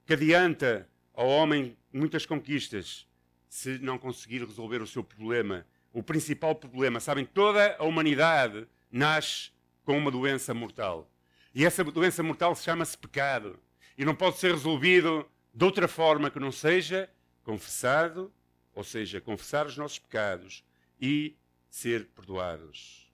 que 0.07 0.13
adianta 0.13 0.89
ao 1.15 1.29
homem 1.29 1.77
muitas 1.93 2.27
conquistas 2.27 3.07
se 3.49 3.79
não 3.79 3.97
conseguir 3.97 4.45
resolver 4.45 4.83
o 4.83 4.87
seu 4.87 5.03
problema. 5.03 5.67
O 5.93 6.03
principal 6.03 6.55
problema, 6.55 6.99
sabem, 7.01 7.25
toda 7.25 7.77
a 7.79 7.85
humanidade 7.85 8.67
nasce 8.91 9.54
com 9.85 9.97
uma 9.97 10.11
doença 10.11 10.53
mortal. 10.55 11.11
E 11.55 11.65
essa 11.65 11.85
doença 11.85 12.23
mortal 12.23 12.57
chama-se 12.57 12.97
pecado. 12.99 13.59
E 13.97 14.05
não 14.05 14.15
pode 14.15 14.39
ser 14.39 14.53
resolvido 14.53 15.29
de 15.53 15.65
outra 15.65 15.87
forma 15.87 16.31
que 16.31 16.41
não 16.41 16.51
seja 16.51 17.09
confessado, 17.45 18.33
ou 18.75 18.83
seja, 18.83 19.21
confessar 19.21 19.67
os 19.67 19.77
nossos 19.77 19.99
pecados 19.99 20.65
e 21.01 21.37
ser 21.71 22.07
perdoados. 22.07 23.09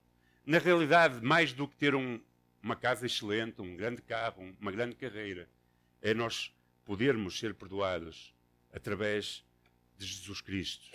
Na 0.46 0.58
realidade, 0.58 1.20
mais 1.22 1.52
do 1.52 1.68
que 1.68 1.76
ter 1.76 1.94
um, 1.94 2.18
uma 2.62 2.76
casa 2.76 3.04
excelente, 3.04 3.60
um 3.60 3.76
grande 3.76 4.00
carro, 4.00 4.54
uma 4.60 4.72
grande 4.72 4.94
carreira, 4.94 5.48
é 6.00 6.14
nós 6.14 6.54
podermos 6.84 7.38
ser 7.38 7.54
perdoados 7.54 8.34
através 8.72 9.44
de 9.98 10.06
Jesus 10.06 10.40
Cristo. 10.40 10.88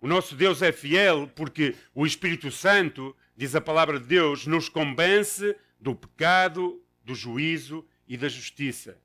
O 0.00 0.08
nosso 0.08 0.34
Deus 0.34 0.62
é 0.62 0.72
fiel 0.72 1.30
porque 1.34 1.74
o 1.94 2.06
Espírito 2.06 2.50
Santo, 2.50 3.14
diz 3.36 3.54
a 3.54 3.60
palavra 3.60 4.00
de 4.00 4.06
Deus, 4.06 4.46
nos 4.46 4.68
convence 4.68 5.54
do 5.78 5.94
pecado, 5.94 6.82
do 7.04 7.14
juízo 7.14 7.86
e 8.08 8.16
da 8.16 8.28
justiça. 8.28 8.98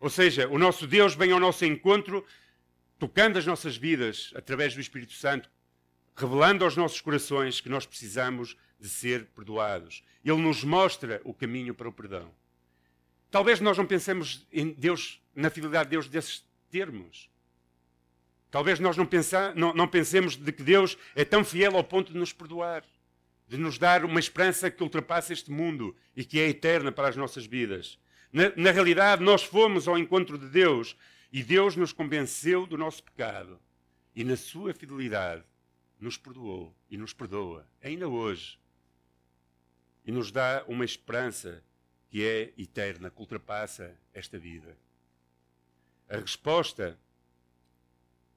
Ou 0.00 0.08
seja, 0.08 0.48
o 0.48 0.58
nosso 0.58 0.86
Deus 0.86 1.14
vem 1.14 1.32
ao 1.32 1.40
nosso 1.40 1.64
encontro, 1.64 2.24
tocando 2.98 3.38
as 3.38 3.44
nossas 3.44 3.76
vidas 3.76 4.32
através 4.34 4.74
do 4.74 4.80
Espírito 4.80 5.12
Santo, 5.12 5.50
revelando 6.16 6.64
aos 6.64 6.76
nossos 6.76 7.00
corações 7.00 7.60
que 7.60 7.68
nós 7.68 7.84
precisamos 7.84 8.56
de 8.80 8.88
ser 8.88 9.26
perdoados. 9.26 10.02
Ele 10.24 10.40
nos 10.40 10.64
mostra 10.64 11.20
o 11.24 11.34
caminho 11.34 11.74
para 11.74 11.88
o 11.88 11.92
perdão. 11.92 12.32
Talvez 13.30 13.60
nós 13.60 13.76
não 13.76 13.86
pensemos 13.86 14.46
em 14.52 14.72
Deus, 14.72 15.20
na 15.34 15.50
fidelidade 15.50 15.90
de 15.90 15.90
Deus 15.90 16.08
desses 16.08 16.44
termos. 16.70 17.28
Talvez 18.50 18.80
nós 18.80 18.96
não, 18.96 19.08
não, 19.54 19.74
não 19.74 19.88
pensemos 19.88 20.36
de 20.36 20.52
que 20.52 20.62
Deus 20.62 20.96
é 21.14 21.24
tão 21.24 21.44
fiel 21.44 21.76
ao 21.76 21.84
ponto 21.84 22.12
de 22.12 22.18
nos 22.18 22.32
perdoar, 22.32 22.82
de 23.46 23.58
nos 23.58 23.78
dar 23.78 24.04
uma 24.04 24.20
esperança 24.20 24.70
que 24.70 24.82
ultrapassa 24.82 25.32
este 25.32 25.50
mundo 25.50 25.94
e 26.16 26.24
que 26.24 26.40
é 26.40 26.48
eterna 26.48 26.90
para 26.90 27.08
as 27.08 27.16
nossas 27.16 27.46
vidas. 27.46 27.98
Na, 28.32 28.52
na 28.56 28.70
realidade, 28.70 29.22
nós 29.22 29.42
fomos 29.42 29.86
ao 29.86 29.98
encontro 29.98 30.38
de 30.38 30.48
Deus 30.48 30.96
e 31.32 31.42
Deus 31.42 31.76
nos 31.76 31.92
convenceu 31.92 32.66
do 32.66 32.78
nosso 32.78 33.02
pecado 33.02 33.58
e, 34.14 34.24
na 34.24 34.36
sua 34.36 34.72
fidelidade, 34.72 35.44
nos 36.00 36.16
perdoou 36.16 36.74
e 36.90 36.96
nos 36.96 37.12
perdoa, 37.12 37.66
ainda 37.82 38.08
hoje. 38.08 38.58
E 40.06 40.12
nos 40.12 40.30
dá 40.30 40.64
uma 40.66 40.84
esperança 40.84 41.62
que 42.08 42.24
é 42.24 42.52
eterna, 42.56 43.10
que 43.10 43.20
ultrapassa 43.20 43.94
esta 44.14 44.38
vida. 44.38 44.76
A 46.08 46.16
resposta 46.16 46.98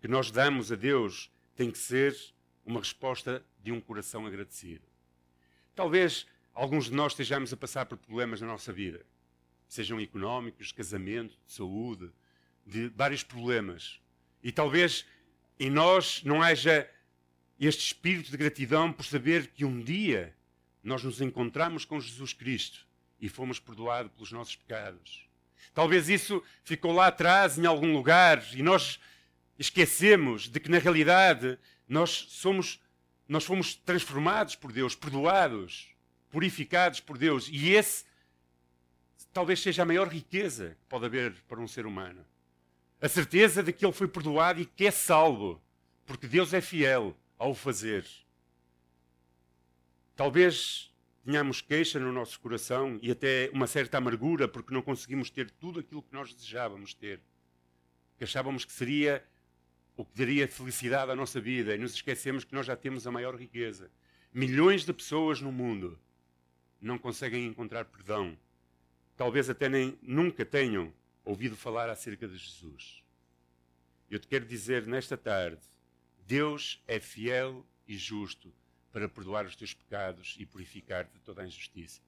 que 0.02 0.08
nós 0.08 0.32
damos 0.32 0.72
a 0.72 0.76
Deus 0.76 1.32
tem 1.56 1.70
que 1.70 1.78
ser 1.78 2.18
uma 2.66 2.80
resposta 2.80 3.46
de 3.64 3.72
um 3.72 3.80
coração 3.80 4.26
agradecido. 4.26 4.84
Talvez 5.76 6.26
alguns 6.54 6.86
de 6.86 6.94
nós 6.94 7.14
estejamos 7.14 7.54
a 7.54 7.58
passar 7.58 7.86
por 7.86 7.98
problemas 7.98 8.42
na 8.42 8.48
nossa 8.48 8.74
vida, 8.74 9.06
sejam 9.68 10.00
económicos, 10.00 10.72
casamento, 10.72 11.38
de 11.46 11.54
saúde, 11.54 12.12
de 12.66 12.90
vários 12.90 13.24
problemas. 13.24 14.02
E 14.44 14.52
talvez 14.52 15.06
em 15.60 15.70
nós 15.70 16.24
não 16.24 16.42
haja 16.42 16.90
este 17.60 17.86
espírito 17.86 18.32
de 18.32 18.38
gratidão 18.38 18.92
por 18.92 19.06
saber 19.06 19.48
que 19.48 19.64
um 19.64 19.80
dia 19.80 20.36
nós 20.84 21.04
nos 21.04 21.22
encontramos 21.22 21.86
com 21.86 22.02
Jesus 22.02 22.34
Cristo 22.34 22.88
e 23.20 23.30
fomos 23.30 23.60
perdoados 23.60 24.12
pelos 24.14 24.32
nossos 24.32 24.56
pecados. 24.56 25.30
Talvez 25.74 26.10
isso 26.10 26.44
ficou 26.64 26.92
lá 26.92 27.08
atrás, 27.08 27.60
em 27.60 27.68
algum 27.68 27.94
lugar, 27.94 28.44
e 28.56 28.64
nós 28.64 29.00
esquecemos 29.62 30.50
de 30.50 30.60
que 30.60 30.70
na 30.70 30.80
realidade 30.80 31.58
nós 31.88 32.10
somos 32.30 32.82
nós 33.28 33.46
fomos 33.46 33.76
transformados 33.76 34.58
por 34.58 34.74
Deus, 34.74 34.94
perdoados, 34.94 35.96
purificados 36.30 37.00
por 37.00 37.18
Deus, 37.18 37.48
e 37.50 37.70
esse 37.70 38.04
talvez 39.32 39.62
seja 39.62 39.84
a 39.84 39.86
maior 39.86 40.10
riqueza 40.10 40.76
que 40.82 40.86
pode 40.90 41.06
haver 41.06 41.34
para 41.48 41.62
um 41.62 41.68
ser 41.68 41.86
humano. 41.86 42.26
A 43.00 43.08
certeza 43.08 43.64
de 43.64 43.72
que 43.72 43.86
ele 43.86 43.94
foi 43.94 44.08
perdoado 44.08 44.60
e 44.60 44.66
que 44.66 44.86
é 44.86 44.92
salvo, 44.92 45.62
porque 46.06 46.28
Deus 46.28 46.54
é 46.54 46.60
fiel 46.60 47.16
ao 47.38 47.56
fazer. 47.56 48.06
Talvez 50.14 50.92
tenhamos 51.24 51.62
queixa 51.62 52.00
no 52.00 52.12
nosso 52.12 52.38
coração 52.42 53.00
e 53.02 53.12
até 53.12 53.50
uma 53.54 53.68
certa 53.68 53.98
amargura 53.98 54.46
porque 54.46 54.74
não 54.74 54.82
conseguimos 54.82 55.30
ter 55.30 55.50
tudo 55.52 55.80
aquilo 55.80 56.04
que 56.04 56.14
nós 56.14 56.34
desejávamos 56.34 56.94
ter. 56.94 57.22
Que 58.18 58.26
achávamos 58.26 58.66
que 58.66 58.74
seria 58.74 59.26
o 60.02 60.06
que 60.06 60.18
daria 60.18 60.48
felicidade 60.48 61.12
à 61.12 61.16
nossa 61.16 61.40
vida 61.40 61.76
e 61.76 61.78
nos 61.78 61.94
esquecemos 61.94 62.44
que 62.44 62.56
nós 62.56 62.66
já 62.66 62.76
temos 62.76 63.06
a 63.06 63.12
maior 63.12 63.36
riqueza. 63.36 63.92
Milhões 64.34 64.84
de 64.84 64.92
pessoas 64.92 65.40
no 65.40 65.52
mundo 65.52 66.00
não 66.82 66.98
conseguem 66.98 67.46
encontrar 67.46 67.86
perdão. 67.86 68.36
Talvez 69.16 69.48
até 69.48 69.70
nem 69.70 69.96
nunca 70.02 70.44
tenham 70.44 70.92
ouvido 71.24 71.56
falar 71.56 71.88
acerca 71.88 72.28
de 72.28 72.36
Jesus. 72.36 73.04
Eu 74.10 74.18
te 74.18 74.28
quero 74.28 74.44
dizer 74.44 74.88
nesta 74.88 75.16
tarde: 75.16 75.62
Deus 76.26 76.82
é 76.88 77.00
fiel 77.00 77.64
e 77.88 77.96
justo 77.96 78.52
para 78.92 79.08
perdoar 79.08 79.46
os 79.46 79.56
teus 79.56 79.76
pecados 79.76 80.36
e 80.40 80.48
purificar-te 80.48 81.14
de 81.14 81.20
toda 81.20 81.44
a 81.44 81.46
injustiça. 81.46 82.02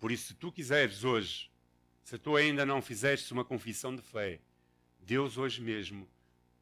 Por 0.00 0.10
isso, 0.10 0.26
se 0.26 0.34
tu 0.34 0.50
quiseres 0.50 1.04
hoje, 1.04 1.52
se 2.02 2.18
tu 2.18 2.34
ainda 2.34 2.66
não 2.66 2.82
fizeste 2.82 3.32
uma 3.32 3.44
confissão 3.44 3.94
de 3.94 4.02
fé, 4.02 4.40
Deus 4.98 5.38
hoje 5.38 5.62
mesmo 5.62 6.08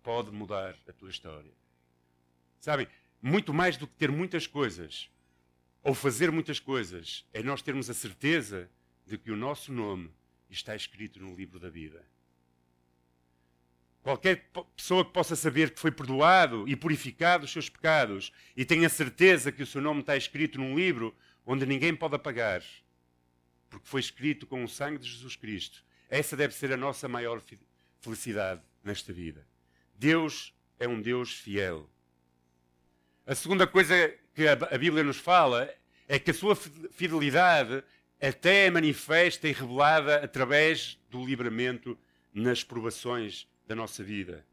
pode 0.04 0.30
mudar 0.30 0.76
a 0.86 0.92
tua 0.92 1.10
história. 1.10 1.50
Sabem, 2.60 2.86
muito 3.20 3.52
mais 3.52 3.76
do 3.76 3.86
que 3.88 3.94
ter 3.94 4.12
muitas 4.12 4.46
coisas 4.46 5.10
ou 5.82 5.94
fazer 5.94 6.30
muitas 6.30 6.60
coisas, 6.60 7.26
é 7.32 7.42
nós 7.42 7.62
termos 7.62 7.90
a 7.90 7.94
certeza 7.94 8.70
de 9.06 9.18
que 9.18 9.30
o 9.30 9.36
nosso 9.36 9.72
nome 9.72 10.10
está 10.48 10.76
escrito 10.76 11.18
no 11.20 11.34
livro 11.34 11.58
da 11.58 11.68
vida. 11.68 12.04
Qualquer 14.02 14.50
pessoa 14.76 15.04
que 15.04 15.12
possa 15.12 15.34
saber 15.34 15.70
que 15.70 15.80
foi 15.80 15.90
perdoado 15.90 16.68
e 16.68 16.76
purificado 16.76 17.46
os 17.46 17.52
seus 17.52 17.70
pecados 17.70 18.30
e 18.54 18.64
tenha 18.64 18.88
certeza 18.90 19.50
que 19.50 19.62
o 19.62 19.66
seu 19.66 19.80
nome 19.80 20.00
está 20.00 20.14
escrito 20.16 20.58
num 20.58 20.76
livro 20.76 21.16
onde 21.46 21.64
ninguém 21.64 21.96
pode 21.96 22.14
apagar, 22.14 22.62
porque 23.70 23.88
foi 23.88 24.00
escrito 24.00 24.46
com 24.46 24.62
o 24.62 24.68
sangue 24.68 24.98
de 24.98 25.08
Jesus 25.08 25.36
Cristo, 25.36 25.82
essa 26.10 26.36
deve 26.36 26.54
ser 26.54 26.72
a 26.72 26.76
nossa 26.76 27.08
maior 27.08 27.42
felicidade 28.00 28.62
nesta 28.82 29.12
vida. 29.12 29.46
Deus 29.96 30.54
é 30.78 30.88
um 30.88 31.00
Deus 31.00 31.32
fiel. 31.32 31.88
A 33.26 33.34
segunda 33.34 33.66
coisa 33.66 34.12
que 34.34 34.46
a 34.46 34.78
Bíblia 34.78 35.02
nos 35.02 35.16
fala 35.16 35.72
é 36.06 36.18
que 36.18 36.30
a 36.30 36.34
sua 36.34 36.54
fidelidade 36.56 37.82
até 38.20 38.66
é 38.66 38.70
manifesta 38.70 39.48
e 39.48 39.52
revelada 39.52 40.16
através 40.16 40.98
do 41.10 41.24
livramento 41.24 41.98
nas 42.32 42.64
provações 42.64 43.48
da 43.66 43.74
nossa 43.74 44.02
vida. 44.02 44.44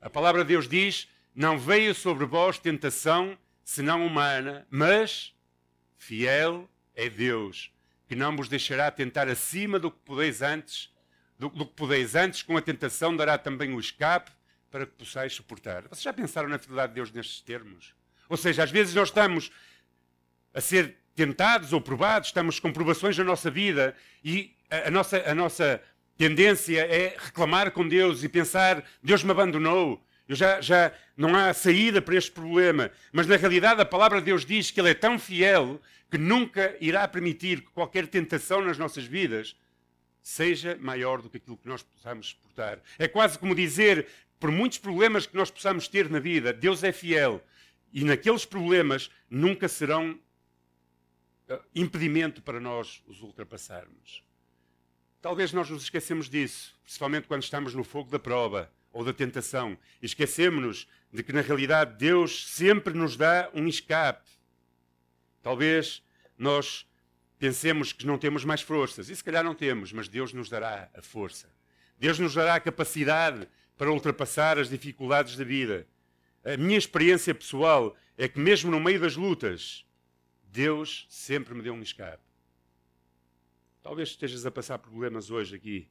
A 0.00 0.10
palavra 0.10 0.42
de 0.42 0.48
Deus 0.48 0.68
diz: 0.68 1.08
Não 1.34 1.58
veio 1.58 1.94
sobre 1.94 2.24
vós 2.24 2.58
tentação 2.58 3.36
senão 3.64 4.06
humana, 4.06 4.66
mas 4.70 5.34
fiel 5.96 6.70
é 6.94 7.08
Deus, 7.08 7.72
que 8.06 8.14
não 8.14 8.36
vos 8.36 8.48
deixará 8.48 8.90
tentar 8.90 9.28
acima 9.28 9.78
do 9.78 9.90
que 9.90 9.98
podeis 10.04 10.42
antes 10.42 10.94
do, 11.38 11.48
do 11.48 11.66
que 11.66 11.74
podeis 11.74 12.14
antes, 12.14 12.42
com 12.42 12.56
a 12.56 12.62
tentação 12.62 13.16
dará 13.16 13.36
também 13.36 13.74
o 13.74 13.80
escape 13.80 14.30
para 14.70 14.86
que 14.86 14.92
possais 14.92 15.34
suportar. 15.34 15.82
Vocês 15.88 16.02
já 16.02 16.12
pensaram 16.12 16.48
na 16.48 16.58
fidelidade 16.58 16.92
de 16.92 16.96
Deus 16.96 17.10
nestes 17.12 17.40
termos? 17.40 17.94
Ou 18.28 18.36
seja, 18.36 18.62
às 18.62 18.70
vezes 18.70 18.94
nós 18.94 19.08
estamos 19.08 19.50
a 20.52 20.60
ser 20.60 20.96
tentados 21.14 21.72
ou 21.72 21.80
provados, 21.80 22.28
estamos 22.28 22.58
com 22.58 22.72
provações 22.72 23.16
na 23.16 23.24
nossa 23.24 23.50
vida 23.50 23.94
e 24.24 24.54
a, 24.70 24.88
a, 24.88 24.90
nossa, 24.90 25.22
a 25.30 25.34
nossa 25.34 25.80
tendência 26.16 26.80
é 26.80 27.16
reclamar 27.18 27.70
com 27.70 27.86
Deus 27.86 28.22
e 28.24 28.28
pensar: 28.28 28.84
Deus 29.02 29.22
me 29.22 29.30
abandonou, 29.30 30.04
eu 30.28 30.34
já, 30.34 30.60
já 30.60 30.92
não 31.16 31.34
há 31.34 31.52
saída 31.54 32.02
para 32.02 32.16
este 32.16 32.32
problema. 32.32 32.90
Mas 33.12 33.26
na 33.26 33.36
realidade 33.36 33.80
a 33.80 33.86
palavra 33.86 34.18
de 34.18 34.26
Deus 34.26 34.44
diz 34.44 34.70
que 34.70 34.80
Ele 34.80 34.90
é 34.90 34.94
tão 34.94 35.18
fiel 35.18 35.80
que 36.10 36.18
nunca 36.18 36.76
irá 36.80 37.06
permitir 37.06 37.60
que 37.60 37.70
qualquer 37.70 38.06
tentação 38.06 38.62
nas 38.62 38.78
nossas 38.78 39.04
vidas 39.04 39.56
seja 40.26 40.76
maior 40.80 41.22
do 41.22 41.30
que 41.30 41.36
aquilo 41.36 41.56
que 41.56 41.68
nós 41.68 41.84
possamos 41.84 42.30
suportar. 42.30 42.82
É 42.98 43.06
quase 43.06 43.38
como 43.38 43.54
dizer, 43.54 44.08
por 44.40 44.50
muitos 44.50 44.76
problemas 44.76 45.24
que 45.24 45.36
nós 45.36 45.52
possamos 45.52 45.86
ter 45.86 46.10
na 46.10 46.18
vida, 46.18 46.52
Deus 46.52 46.82
é 46.82 46.90
fiel 46.90 47.40
e 47.92 48.02
naqueles 48.02 48.44
problemas 48.44 49.08
nunca 49.30 49.68
serão 49.68 50.18
uh, 51.48 51.60
impedimento 51.72 52.42
para 52.42 52.58
nós 52.58 53.04
os 53.06 53.22
ultrapassarmos. 53.22 54.24
Talvez 55.22 55.52
nós 55.52 55.70
nos 55.70 55.84
esquecemos 55.84 56.28
disso, 56.28 56.76
principalmente 56.82 57.28
quando 57.28 57.44
estamos 57.44 57.72
no 57.72 57.84
fogo 57.84 58.10
da 58.10 58.18
prova 58.18 58.68
ou 58.92 59.04
da 59.04 59.12
tentação. 59.12 59.78
Esquecemos-nos 60.02 60.88
de 61.12 61.22
que, 61.22 61.32
na 61.32 61.40
realidade, 61.40 61.96
Deus 61.98 62.48
sempre 62.48 62.92
nos 62.92 63.16
dá 63.16 63.48
um 63.54 63.68
escape. 63.68 64.28
Talvez 65.40 66.02
nós 66.36 66.84
pensemos 67.38 67.92
que 67.92 68.06
não 68.06 68.18
temos 68.18 68.44
mais 68.44 68.62
forças. 68.62 69.08
E 69.08 69.16
se 69.16 69.24
calhar 69.24 69.44
não 69.44 69.54
temos, 69.54 69.92
mas 69.92 70.08
Deus 70.08 70.32
nos 70.32 70.48
dará 70.48 70.90
a 70.94 71.02
força 71.02 71.54
Deus 71.98 72.18
nos 72.18 72.34
dará 72.34 72.54
a 72.56 72.60
capacidade 72.60 73.48
para 73.76 73.90
ultrapassar 73.90 74.58
as 74.58 74.68
dificuldades 74.68 75.36
da 75.36 75.44
vida. 75.44 75.86
A 76.44 76.56
minha 76.56 76.78
experiência 76.78 77.34
pessoal 77.34 77.96
é 78.16 78.28
que, 78.28 78.38
mesmo 78.38 78.70
no 78.70 78.78
meio 78.78 79.00
das 79.00 79.16
lutas, 79.16 79.86
Deus 80.44 81.06
sempre 81.08 81.54
me 81.54 81.62
deu 81.62 81.74
um 81.74 81.82
escape. 81.82 82.22
Talvez 83.82 84.10
estejas 84.10 84.44
a 84.44 84.50
passar 84.50 84.78
problemas 84.78 85.30
hoje 85.30 85.56
aqui. 85.56 85.88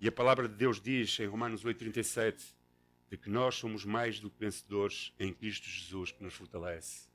E 0.00 0.08
a 0.08 0.12
palavra 0.12 0.48
de 0.48 0.54
Deus 0.54 0.80
diz 0.80 1.18
em 1.18 1.26
Romanos 1.26 1.64
8,37 1.64 2.54
de 3.10 3.16
que 3.16 3.30
nós 3.30 3.54
somos 3.56 3.84
mais 3.84 4.18
do 4.20 4.30
que 4.30 4.40
vencedores 4.40 5.12
em 5.18 5.32
Cristo 5.32 5.68
Jesus 5.68 6.12
que 6.12 6.22
nos 6.22 6.34
fortalece. 6.34 7.08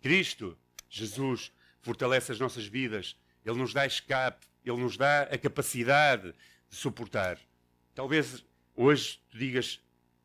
Cristo, 0.00 0.56
Jesus, 0.88 1.52
fortalece 1.82 2.32
as 2.32 2.40
nossas 2.40 2.66
vidas. 2.66 3.16
Ele 3.44 3.58
nos 3.58 3.72
dá 3.72 3.86
escape, 3.86 4.46
Ele 4.64 4.76
nos 4.78 4.96
dá 4.96 5.22
a 5.22 5.38
capacidade 5.38 6.34
de 6.68 6.76
suportar. 6.76 7.38
Talvez 7.94 8.44
hoje 8.74 9.20
tu 9.30 9.38
digas, 9.38 9.80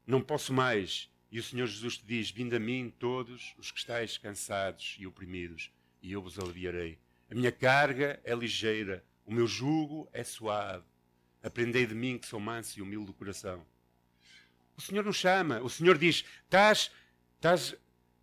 não 0.06 0.22
posso 0.22 0.54
mais. 0.54 1.10
E 1.32 1.40
o 1.40 1.44
Senhor 1.44 1.68
Jesus 1.68 1.98
te 1.98 2.06
diz: 2.06 2.30
Vinde 2.30 2.56
a 2.56 2.60
mim 2.60 2.94
todos 2.98 3.54
os 3.58 3.72
que 3.72 3.80
estáis 3.80 4.18
cansados 4.18 4.96
e 5.00 5.08
oprimidos, 5.08 5.72
e 6.02 6.12
eu 6.12 6.22
vos 6.22 6.40
aliviarei. 6.40 6.98
A 7.30 7.36
minha 7.36 7.52
carga 7.52 8.20
é 8.24 8.36
ligeira, 8.36 9.04
o 9.26 9.34
meu 9.34 9.48
jugo 9.48 10.08
é 10.14 10.24
suave. 10.24 10.86
Aprendei 11.42 11.86
de 11.86 11.96
mim 11.96 12.18
que 12.18 12.28
sou 12.28 12.40
manso 12.40 12.80
e 12.80 12.82
humilde 12.82 13.08
do 13.08 13.14
coração. 13.14 13.66
O 14.78 14.82
Senhor 14.82 15.04
nos 15.04 15.16
chama, 15.16 15.62
o 15.62 15.70
Senhor 15.70 15.98
diz: 15.98 16.24
estás, 16.44 16.92
estás 17.36 17.76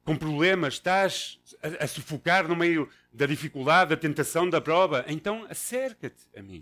com 0.04 0.16
problemas, 0.16 0.74
estás 0.74 1.38
a, 1.62 1.84
a 1.84 1.86
sufocar 1.86 2.48
no 2.48 2.56
meio 2.56 2.88
da 3.12 3.26
dificuldade, 3.26 3.90
da 3.90 3.96
tentação, 3.96 4.48
da 4.48 4.60
prova, 4.60 5.04
então 5.08 5.46
acerca-te 5.48 6.26
a 6.36 6.42
mim. 6.42 6.60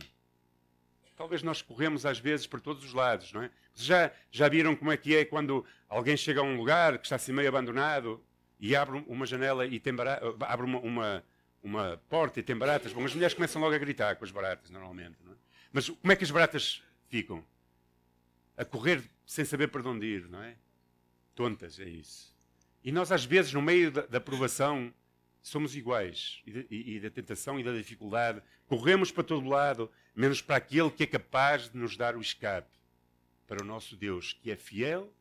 Talvez 1.16 1.42
nós 1.42 1.62
corremos 1.62 2.06
às 2.06 2.18
vezes 2.18 2.46
para 2.46 2.60
todos 2.60 2.84
os 2.84 2.92
lados, 2.92 3.32
não 3.32 3.42
é? 3.42 3.50
Já, 3.74 4.10
já 4.30 4.48
viram 4.48 4.74
como 4.74 4.90
é 4.90 4.96
que 4.96 5.14
é 5.14 5.24
quando 5.24 5.64
alguém 5.88 6.16
chega 6.16 6.40
a 6.40 6.42
um 6.42 6.56
lugar 6.56 6.98
que 6.98 7.06
está 7.06 7.16
assim 7.16 7.32
meio 7.32 7.48
abandonado 7.48 8.22
e 8.58 8.74
abre 8.74 9.04
uma 9.06 9.26
janela 9.26 9.66
e 9.66 9.78
tem 9.78 9.94
barata, 9.94 10.34
abre 10.40 10.66
uma, 10.66 10.78
uma, 10.80 11.24
uma, 11.62 12.02
porta 12.08 12.40
e 12.40 12.42
tem 12.42 12.56
baratas? 12.56 12.92
Bom, 12.92 13.04
as 13.04 13.14
mulheres 13.14 13.34
começam 13.34 13.60
logo 13.60 13.74
a 13.74 13.78
gritar 13.78 14.16
com 14.16 14.24
as 14.24 14.30
baratas, 14.30 14.70
normalmente, 14.70 15.16
não 15.24 15.32
é? 15.32 15.36
Mas 15.72 15.88
como 15.88 16.12
é 16.12 16.16
que 16.16 16.24
as 16.24 16.30
baratas 16.30 16.82
ficam? 17.08 17.44
A 18.56 18.64
correr 18.64 19.02
sem 19.24 19.44
saber 19.44 19.68
para 19.68 19.88
onde 19.88 20.06
ir, 20.06 20.28
não 20.28 20.42
é? 20.42 20.56
Tontas, 21.34 21.78
é 21.78 21.88
isso. 21.88 22.29
E 22.82 22.90
nós, 22.90 23.12
às 23.12 23.24
vezes, 23.24 23.52
no 23.52 23.60
meio 23.60 23.90
da, 23.90 24.02
da 24.02 24.20
provação, 24.20 24.92
somos 25.42 25.76
iguais. 25.76 26.42
E, 26.46 26.96
e, 26.96 27.00
da 27.00 27.10
tentação 27.10 27.58
e 27.58 27.64
da 27.64 27.72
dificuldade. 27.72 28.42
Corremos 28.66 29.10
para 29.10 29.24
todo 29.24 29.48
lado, 29.48 29.90
menos 30.14 30.40
para 30.40 30.56
aquele 30.56 30.90
que 30.90 31.02
é 31.02 31.06
capaz 31.06 31.68
de 31.68 31.76
nos 31.76 31.96
dar 31.96 32.16
o 32.16 32.20
escape. 32.20 32.78
Para 33.46 33.62
o 33.62 33.66
nosso 33.66 33.96
Deus, 33.96 34.32
que 34.32 34.50
é 34.50 34.56
fiel 34.56 35.12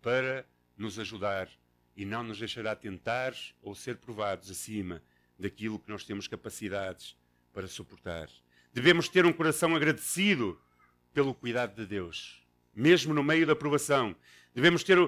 para 0.00 0.44
nos 0.76 0.98
ajudar 0.98 1.48
e 1.96 2.04
não 2.04 2.22
nos 2.22 2.38
deixará 2.38 2.74
tentar 2.74 3.34
ou 3.62 3.74
ser 3.74 3.96
provados 3.96 4.50
acima 4.50 5.02
daquilo 5.38 5.78
que 5.78 5.90
nós 5.90 6.04
temos 6.04 6.26
capacidades 6.26 7.16
para 7.52 7.66
suportar. 7.66 8.28
Devemos 8.72 9.08
ter 9.08 9.24
um 9.26 9.32
coração 9.32 9.74
agradecido 9.76 10.60
pelo 11.12 11.34
cuidado 11.34 11.74
de 11.76 11.86
Deus, 11.86 12.42
mesmo 12.74 13.12
no 13.12 13.22
meio 13.22 13.46
da 13.46 13.54
provação. 13.54 14.16
Devemos 14.54 14.82
ter 14.82 14.98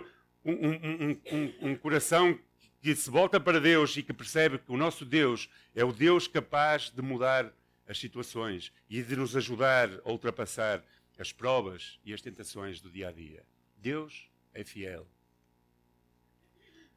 um, 0.45 1.11
um, 1.33 1.71
um, 1.71 1.77
coração 1.77 2.39
que 2.81 2.95
se 2.95 3.09
volta 3.09 3.41
para 3.41 3.61
Deus 3.61 3.97
e 3.97 4.03
que 4.03 4.13
percebe 4.13 4.59
que 4.59 4.71
o 4.71 4.77
nosso 4.77 5.05
Deus 5.05 5.49
é 5.75 5.85
o 5.85 5.93
Deus 5.93 6.29
capaz 6.29 6.91
de 6.91 7.01
mudar 7.01 7.53
as 7.89 7.99
situações 7.99 8.73
e 8.89 9.03
de 9.03 9.17
nos 9.17 9.35
ajudar 9.37 9.89
a 10.05 10.11
ultrapassar 10.11 10.85
as 11.19 11.33
provas 11.33 11.99
e 12.05 12.13
as 12.13 12.21
tentações 12.21 12.81
do 12.81 12.91
dia 12.91 13.09
a 13.09 13.13
dia. 13.13 13.43
Deus 13.79 14.29
é 14.53 14.65
fiel. 14.65 15.07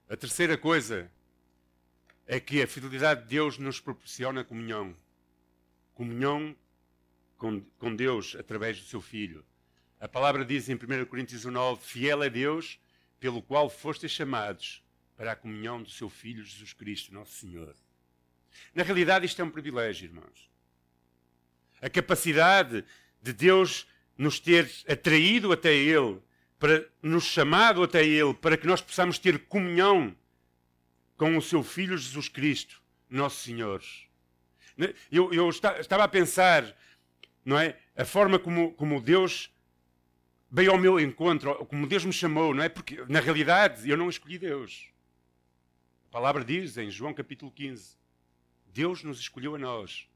A 0.09 0.15
terceira 0.15 0.57
coisa 0.57 1.11
é 2.25 2.39
que 2.39 2.61
a 2.61 2.67
fidelidade 2.67 3.23
de 3.23 3.27
Deus 3.29 3.57
nos 3.57 3.79
proporciona 3.79 4.43
comunhão. 4.43 4.95
Comunhão 5.93 6.55
com, 7.37 7.61
com 7.77 7.95
Deus 7.95 8.35
através 8.37 8.79
do 8.79 8.85
seu 8.85 9.01
Filho. 9.01 9.45
A 9.99 10.07
palavra 10.07 10.45
diz 10.45 10.69
em 10.69 10.75
1 10.75 11.05
Coríntios 11.05 11.45
9: 11.45 11.81
Fiel 11.83 12.23
é 12.23 12.29
Deus 12.29 12.79
pelo 13.19 13.41
qual 13.41 13.69
fostes 13.69 14.11
chamados 14.11 14.83
para 15.15 15.31
a 15.31 15.35
comunhão 15.35 15.81
do 15.81 15.89
seu 15.89 16.09
Filho 16.09 16.43
Jesus 16.43 16.73
Cristo, 16.73 17.13
nosso 17.13 17.33
Senhor. 17.33 17.75
Na 18.73 18.83
realidade, 18.83 19.25
isto 19.25 19.41
é 19.41 19.45
um 19.45 19.49
privilégio, 19.49 20.05
irmãos. 20.05 20.49
A 21.81 21.89
capacidade 21.89 22.83
de 23.21 23.33
Deus 23.33 23.87
nos 24.17 24.39
ter 24.39 24.69
atraído 24.87 25.51
até 25.51 25.73
Ele, 25.73 26.19
para 26.59 26.87
nos 27.01 27.23
chamado 27.23 27.83
até 27.83 28.05
Ele, 28.05 28.33
para 28.33 28.57
que 28.57 28.67
nós 28.67 28.81
possamos 28.81 29.19
ter 29.19 29.45
comunhão 29.45 30.15
com 31.15 31.35
o 31.37 31.41
seu 31.41 31.63
Filho 31.63 31.97
Jesus 31.97 32.29
Cristo, 32.29 32.81
nosso 33.09 33.43
Senhor. 33.43 33.83
Eu, 35.11 35.33
eu 35.33 35.49
estava 35.49 36.03
a 36.03 36.07
pensar, 36.07 36.75
não 37.43 37.57
é? 37.59 37.77
A 37.95 38.05
forma 38.05 38.37
como, 38.37 38.73
como 38.73 39.01
Deus 39.01 39.51
veio 40.49 40.71
ao 40.71 40.77
meu 40.77 40.99
encontro, 40.99 41.53
como 41.65 41.87
Deus 41.87 42.05
me 42.05 42.13
chamou, 42.13 42.53
não 42.53 42.63
é? 42.63 42.69
Porque, 42.69 43.03
na 43.07 43.19
realidade, 43.19 43.89
eu 43.89 43.97
não 43.97 44.09
escolhi 44.09 44.37
Deus. 44.37 44.89
A 46.09 46.11
palavra 46.11 46.43
diz 46.43 46.77
em 46.77 46.89
João 46.89 47.13
capítulo 47.13 47.51
15: 47.51 47.95
Deus 48.73 49.03
nos 49.03 49.19
escolheu 49.19 49.55
a 49.55 49.57
nós. 49.57 50.07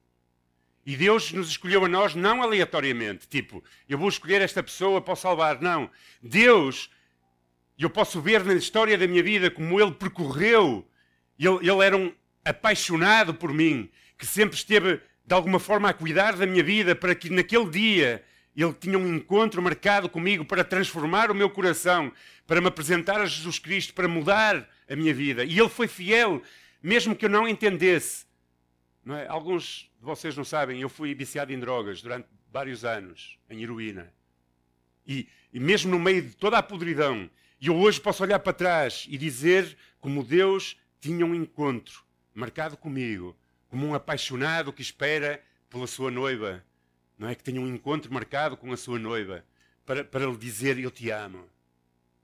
E 0.86 0.96
Deus 0.96 1.32
nos 1.32 1.50
escolheu 1.50 1.86
a 1.86 1.88
nós 1.88 2.16
não 2.16 2.42
aleatoriamente, 2.42 3.28
tipo, 3.28 3.64
eu 3.88 4.00
vou 4.00 4.10
escolher 4.10 4.42
esta 4.42 4.64
pessoa 4.64 5.00
para 5.00 5.14
o 5.14 5.16
salvar. 5.16 5.62
Não. 5.62 5.92
Deus, 6.24 6.90
eu 7.78 7.90
posso 7.90 8.20
ver 8.20 8.44
na 8.44 8.54
história 8.54 8.98
da 8.98 9.08
minha 9.08 9.22
vida 9.22 9.52
como 9.52 9.80
Ele 9.80 9.92
percorreu. 9.92 10.88
Ele, 11.38 11.70
ele 11.70 11.84
era 11.84 11.96
um 11.96 12.12
apaixonado 12.44 13.34
por 13.34 13.54
mim, 13.54 13.90
que 14.18 14.26
sempre 14.26 14.56
esteve, 14.56 15.00
de 15.26 15.36
alguma 15.36 15.60
forma, 15.60 15.90
a 15.90 15.94
cuidar 15.94 16.36
da 16.36 16.48
minha 16.48 16.64
vida 16.64 16.96
para 16.96 17.14
que 17.14 17.30
naquele 17.30 17.70
dia 17.70 18.24
ele 18.62 18.74
tinha 18.74 18.98
um 18.98 19.16
encontro 19.16 19.62
marcado 19.62 20.10
comigo 20.10 20.44
para 20.44 20.64
transformar 20.64 21.32
o 21.32 21.36
meu 21.36 21.50
coração, 21.50 22.12
para 22.46 22.60
me 22.60 22.68
apresentar 22.68 23.22
a 23.22 23.26
Jesus 23.26 23.58
Cristo, 23.60 23.94
para 23.94 24.08
mudar 24.08 24.70
a 24.90 24.96
minha 24.96 25.14
vida. 25.14 25.44
E 25.44 25.58
ele 25.58 25.70
foi 25.70 25.88
fiel, 25.88 26.42
mesmo 26.82 27.16
que 27.16 27.26
eu 27.26 27.30
não 27.30 27.48
entendesse. 27.48 28.26
Não 29.04 29.16
é? 29.16 29.28
Alguns 29.28 29.90
de 30.00 30.06
vocês 30.06 30.36
não 30.36 30.44
sabem, 30.44 30.82
eu 30.82 30.90
fui 30.90 31.16
viciado 31.16 31.54
em 31.54 31.60
drogas 31.60 32.02
durante 32.02 32.28
vários 32.52 32.84
anos, 32.84 33.40
em 33.50 33.64
heroína. 33.64 34.14
E, 35.08 35.28
e 35.54 35.60
mesmo 35.60 35.92
no 35.92 36.00
meio 36.00 36.22
de 36.22 36.36
toda 36.36 36.58
a 36.58 36.64
podridão, 36.64 37.30
eu 37.62 37.76
hoje 37.76 38.00
posso 38.00 38.24
olhar 38.24 38.40
para 38.40 38.54
trás 38.54 39.06
e 39.10 39.18
dizer 39.18 39.78
como 40.00 40.24
Deus 40.24 40.78
tinha 41.00 41.26
um 41.26 41.34
encontro 41.34 42.04
marcado 42.34 42.76
comigo, 42.76 43.38
como 43.70 43.88
um 43.88 43.94
apaixonado 43.94 44.74
que 44.74 44.82
espera 44.82 45.42
pela 45.70 45.88
sua 45.88 46.12
noiva 46.12 46.64
não 47.22 47.30
é? 47.30 47.36
Que 47.36 47.44
tenha 47.44 47.62
um 47.62 47.68
encontro 47.68 48.12
marcado 48.12 48.58
com 48.58 48.74
a 48.74 48.78
sua 48.78 48.98
noiva 48.98 49.46
para, 49.86 50.04
para 50.04 50.26
lhe 50.26 50.36
dizer 50.38 50.80
eu 50.80 50.90
te 50.90 51.12
amo. 51.12 51.48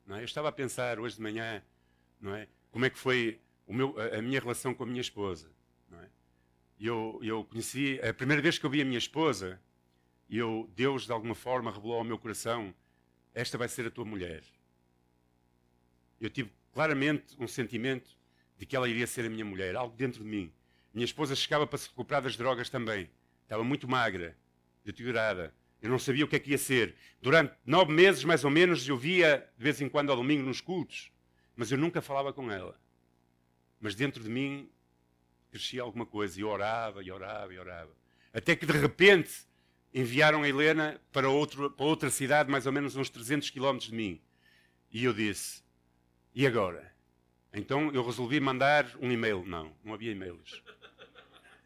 Não 0.04 0.16
é? 0.16 0.22
Eu 0.22 0.26
estava 0.26 0.50
a 0.50 0.52
pensar 0.52 1.00
hoje 1.00 1.18
de 1.18 1.22
manhã, 1.22 1.62
não 2.20 2.34
é? 2.34 2.48
Como 2.72 2.84
é 2.84 2.90
que 2.90 2.98
foi 2.98 3.40
meu, 3.68 3.94
a, 4.00 4.18
a 4.18 4.22
minha 4.24 4.40
relação 4.40 4.74
com 4.74 4.82
a 4.82 4.88
minha 4.88 5.00
esposa, 5.00 5.52
não 5.88 6.02
é? 6.02 6.10
Eu, 6.80 7.20
eu 7.22 7.44
conheci, 7.44 8.00
a 8.02 8.12
primeira 8.12 8.42
vez 8.42 8.58
que 8.58 8.66
eu 8.66 8.72
vi 8.72 8.82
a 8.82 8.86
minha 8.86 8.98
esposa, 8.98 9.62
eu, 10.28 10.68
Deus 10.76 11.06
de 11.06 11.12
alguma 11.12 11.36
forma 11.36 11.72
revelou 11.72 12.00
ao 12.00 12.04
meu 12.04 12.18
coração, 12.18 12.74
esta 13.36 13.56
vai 13.56 13.70
ser 13.70 13.86
a 13.86 13.92
tua 13.92 14.04
mulher. 14.04 14.42
Eu 16.20 16.32
tive 16.32 16.52
claramente 16.74 17.36
um 17.40 17.48
sentimento 17.48 18.18
de 18.58 18.66
que 18.66 18.76
ela 18.76 18.90
iria 18.90 19.06
ser 19.06 19.28
a 19.28 19.30
minha 19.30 19.46
mulher, 19.46 19.76
algo 19.76 19.96
dentro 19.96 20.24
de 20.24 20.28
mim. 20.28 20.52
Minha 20.92 21.06
esposa 21.06 21.36
chegava 21.36 21.68
para 21.68 21.78
se 21.78 21.88
recuperar 21.88 22.24
das 22.24 22.36
drogas 22.36 22.68
também. 22.68 23.08
Estava 23.44 23.64
muito 23.64 23.88
magra 23.88 24.36
deteriorada. 24.88 25.54
Eu 25.82 25.90
não 25.90 26.00
sabia 26.00 26.26
o 26.26 26.28
que 26.28 26.36
é 26.36 26.40
que 26.40 26.52
ia 26.52 26.58
ser. 26.58 26.96
Durante 27.22 27.54
nove 27.66 27.92
meses, 27.92 28.24
mais 28.24 28.44
ou 28.44 28.50
menos, 28.50 28.88
eu 28.88 28.98
via 28.98 29.48
de 29.58 29.64
vez 29.64 29.80
em 29.82 29.90
quando 29.90 30.10
ao 30.10 30.16
domingo 30.16 30.44
nos 30.44 30.62
cultos, 30.62 31.12
mas 31.56 31.72
eu 31.72 31.78
nunca 31.78 32.02
falava 32.02 32.34
com 32.34 32.50
ela. 32.50 32.80
Mas 33.80 33.94
dentro 33.94 34.24
de 34.24 34.30
mim 34.30 34.70
crescia 35.52 35.82
alguma 35.82 36.06
coisa 36.06 36.40
e 36.40 36.44
orava, 36.44 37.04
e 37.04 37.12
orava, 37.12 37.54
e 37.54 37.60
orava. 37.60 37.92
Até 38.34 38.56
que 38.56 38.66
de 38.66 38.74
repente 38.74 39.32
enviaram 39.94 40.44
a 40.44 40.50
Helena 40.50 41.00
para, 41.12 41.30
outro, 41.30 41.70
para 41.70 41.86
outra 41.86 42.10
cidade, 42.10 42.50
mais 42.50 42.66
ou 42.66 42.72
menos 42.72 42.96
uns 42.96 43.10
300 43.10 43.50
quilómetros 43.50 43.92
de 43.92 43.96
mim. 43.96 44.22
E 44.92 45.04
eu 45.04 45.14
disse: 45.14 45.62
E 46.34 46.48
agora? 46.48 46.96
Então 47.54 47.92
eu 47.92 48.06
resolvi 48.06 48.40
mandar 48.40 48.90
um 49.00 49.12
e-mail. 49.12 49.44
Não, 49.46 49.76
não 49.84 49.94
havia 49.94 50.12
e-mails. 50.12 50.64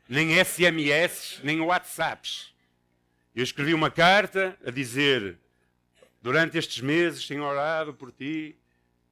Nem 0.08 0.44
SMS, 0.44 1.40
nem 1.44 1.62
WhatsApps. 1.62 2.52
Eu 3.34 3.44
escrevi 3.44 3.74
uma 3.74 3.90
carta 3.90 4.58
a 4.66 4.72
dizer: 4.72 5.38
durante 6.22 6.58
estes 6.58 6.82
meses 6.82 7.26
tenho 7.26 7.44
orado 7.44 7.94
por 7.94 8.12
ti 8.12 8.58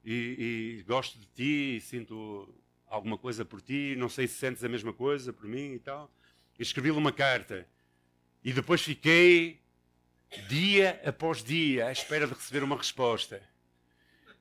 e, 0.04 0.80
e 0.80 0.84
gosto 0.86 1.18
de 1.18 1.26
ti 1.26 1.76
e 1.76 1.80
sinto 1.80 2.54
alguma 2.86 3.16
coisa 3.16 3.44
por 3.44 3.62
ti, 3.62 3.94
não 3.96 4.08
sei 4.08 4.26
se 4.26 4.34
sentes 4.34 4.62
a 4.62 4.68
mesma 4.68 4.92
coisa 4.92 5.32
por 5.32 5.46
mim 5.46 5.72
e 5.74 5.78
tal. 5.78 6.12
escrevi-lhe 6.58 6.96
uma 6.96 7.12
carta 7.12 7.66
e 8.44 8.52
depois 8.52 8.82
fiquei 8.82 9.60
dia 10.48 11.00
após 11.04 11.42
dia, 11.42 11.86
à 11.86 11.92
espera 11.92 12.26
de 12.26 12.34
receber 12.34 12.62
uma 12.62 12.76
resposta. 12.76 13.42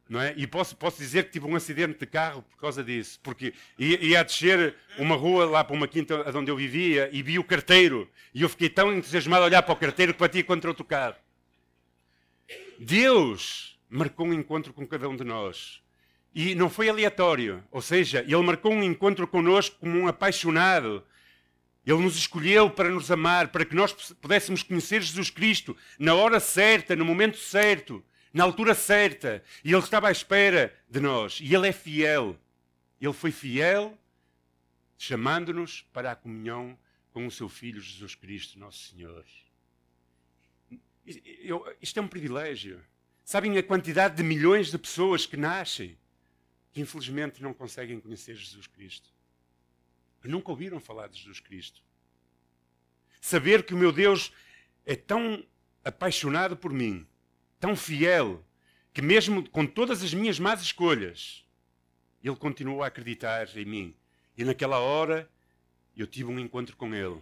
Não 0.09 0.19
é? 0.19 0.33
E 0.35 0.47
posso, 0.47 0.75
posso 0.75 0.97
dizer 0.97 1.25
que 1.25 1.33
tive 1.33 1.45
um 1.45 1.55
acidente 1.55 1.99
de 1.99 2.05
carro 2.07 2.41
por 2.41 2.57
causa 2.57 2.83
disso, 2.83 3.19
porque 3.21 3.53
ia, 3.77 4.03
ia 4.03 4.19
a 4.19 4.23
descer 4.23 4.75
uma 4.97 5.15
rua 5.15 5.45
lá 5.45 5.63
para 5.63 5.75
uma 5.75 5.87
quinta 5.87 6.35
onde 6.35 6.49
eu 6.49 6.55
vivia 6.55 7.07
e 7.13 7.21
vi 7.21 7.37
o 7.37 7.43
carteiro, 7.43 8.09
e 8.33 8.41
eu 8.41 8.49
fiquei 8.49 8.69
tão 8.69 8.91
entusiasmado 8.91 9.43
a 9.43 9.45
olhar 9.45 9.61
para 9.61 9.71
o 9.71 9.77
carteiro 9.77 10.11
que 10.11 10.19
batia 10.19 10.43
contra 10.43 10.71
outro 10.71 10.83
carro. 10.83 11.15
Deus 12.79 13.79
marcou 13.87 14.25
um 14.25 14.33
encontro 14.33 14.73
com 14.73 14.87
cada 14.87 15.07
um 15.07 15.15
de 15.15 15.23
nós. 15.23 15.79
E 16.33 16.55
não 16.55 16.71
foi 16.71 16.89
aleatório, 16.89 17.63
ou 17.69 17.81
seja, 17.81 18.21
Ele 18.21 18.41
marcou 18.41 18.73
um 18.73 18.81
encontro 18.81 19.27
connosco 19.27 19.77
como 19.79 19.95
um 19.95 20.07
apaixonado. 20.07 21.03
Ele 21.85 22.01
nos 22.01 22.17
escolheu 22.17 22.67
para 22.69 22.89
nos 22.89 23.11
amar, 23.11 23.49
para 23.49 23.63
que 23.63 23.75
nós 23.75 23.93
pudéssemos 23.93 24.63
conhecer 24.63 25.03
Jesus 25.03 25.29
Cristo 25.29 25.77
na 25.99 26.15
hora 26.15 26.39
certa, 26.39 26.95
no 26.95 27.05
momento 27.05 27.37
certo 27.37 28.03
na 28.33 28.43
altura 28.43 28.73
certa. 28.73 29.43
E 29.63 29.71
Ele 29.71 29.83
estava 29.83 30.07
à 30.07 30.11
espera 30.11 30.75
de 30.89 30.99
nós. 30.99 31.39
E 31.41 31.53
Ele 31.53 31.67
é 31.67 31.71
fiel. 31.71 32.37
Ele 32.99 33.13
foi 33.13 33.31
fiel, 33.31 33.97
chamando-nos 34.97 35.81
para 35.93 36.11
a 36.11 36.15
comunhão 36.15 36.77
com 37.11 37.25
o 37.25 37.31
Seu 37.31 37.47
Filho 37.49 37.81
Jesus 37.81 38.15
Cristo, 38.15 38.59
nosso 38.59 38.89
Senhor. 38.89 39.25
Eu, 41.41 41.65
isto 41.81 41.97
é 41.97 42.01
um 42.01 42.07
privilégio. 42.07 42.83
Sabem 43.23 43.57
a 43.57 43.63
quantidade 43.63 44.15
de 44.15 44.23
milhões 44.23 44.69
de 44.69 44.77
pessoas 44.77 45.25
que 45.25 45.37
nascem 45.37 45.97
que 46.71 46.81
infelizmente 46.81 47.41
não 47.41 47.53
conseguem 47.53 47.99
conhecer 47.99 48.35
Jesus 48.35 48.67
Cristo. 48.67 49.09
Que 50.21 50.27
nunca 50.27 50.51
ouviram 50.51 50.79
falar 50.79 51.07
de 51.07 51.17
Jesus 51.17 51.39
Cristo. 51.39 51.81
Saber 53.21 53.63
que 53.63 53.73
o 53.73 53.77
meu 53.77 53.91
Deus 53.91 54.31
é 54.85 54.95
tão 54.95 55.43
apaixonado 55.83 56.55
por 56.55 56.71
mim 56.71 57.07
tão 57.59 57.75
fiel, 57.75 58.43
que 58.93 59.01
mesmo 59.01 59.47
com 59.49 59.65
todas 59.65 60.01
as 60.03 60.13
minhas 60.13 60.39
más 60.39 60.61
escolhas, 60.61 61.45
ele 62.23 62.35
continuou 62.35 62.83
a 62.83 62.87
acreditar 62.87 63.55
em 63.57 63.65
mim. 63.65 63.95
E 64.37 64.43
naquela 64.43 64.79
hora 64.79 65.29
eu 65.95 66.07
tive 66.07 66.29
um 66.29 66.39
encontro 66.39 66.75
com 66.75 66.93
ele 66.93 67.21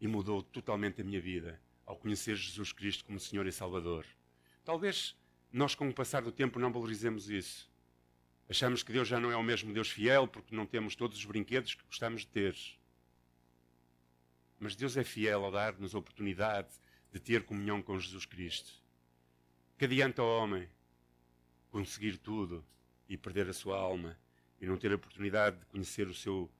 e 0.00 0.06
mudou 0.06 0.42
totalmente 0.42 1.00
a 1.00 1.04
minha 1.04 1.20
vida 1.20 1.60
ao 1.84 1.96
conhecer 1.96 2.36
Jesus 2.36 2.72
Cristo 2.72 3.04
como 3.04 3.18
Senhor 3.18 3.46
e 3.46 3.52
Salvador. 3.52 4.06
Talvez 4.64 5.16
nós, 5.50 5.74
com 5.74 5.88
o 5.88 5.94
passar 5.94 6.22
do 6.22 6.30
tempo, 6.30 6.58
não 6.58 6.72
valorizemos 6.72 7.30
isso. 7.30 7.70
Achamos 8.48 8.82
que 8.82 8.92
Deus 8.92 9.08
já 9.08 9.18
não 9.18 9.30
é 9.30 9.36
o 9.36 9.42
mesmo 9.42 9.72
Deus 9.72 9.88
fiel 9.88 10.28
porque 10.28 10.54
não 10.54 10.66
temos 10.66 10.94
todos 10.94 11.16
os 11.18 11.24
brinquedos 11.24 11.74
que 11.74 11.84
gostamos 11.84 12.22
de 12.22 12.28
ter. 12.28 12.56
Mas 14.58 14.76
Deus 14.76 14.96
é 14.96 15.04
fiel 15.04 15.44
ao 15.44 15.50
dar-nos 15.50 15.94
a 15.94 15.98
oportunidade 15.98 16.68
de 17.12 17.18
ter 17.18 17.44
comunhão 17.44 17.80
com 17.80 17.98
Jesus 17.98 18.26
Cristo. 18.26 18.72
Que 19.78 19.84
adianta 19.84 20.20
ao 20.20 20.28
homem 20.42 20.68
conseguir 21.70 22.18
tudo 22.18 22.64
e 23.08 23.16
perder 23.16 23.48
a 23.48 23.52
sua 23.52 23.78
alma 23.78 24.18
e 24.60 24.66
não 24.66 24.76
ter 24.76 24.90
a 24.90 24.96
oportunidade 24.96 25.56
de 25.56 25.66
conhecer 25.66 26.08
o 26.08 26.14
seu 26.14 26.50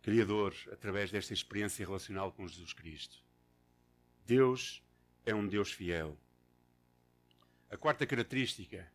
Criador 0.00 0.54
através 0.70 1.10
desta 1.10 1.34
experiência 1.34 1.84
relacional 1.84 2.30
com 2.30 2.46
Jesus 2.46 2.72
Cristo? 2.72 3.24
Deus 4.24 4.80
é 5.26 5.34
um 5.34 5.48
Deus 5.48 5.72
fiel. 5.72 6.16
A 7.68 7.76
quarta 7.76 8.06
característica 8.06 8.88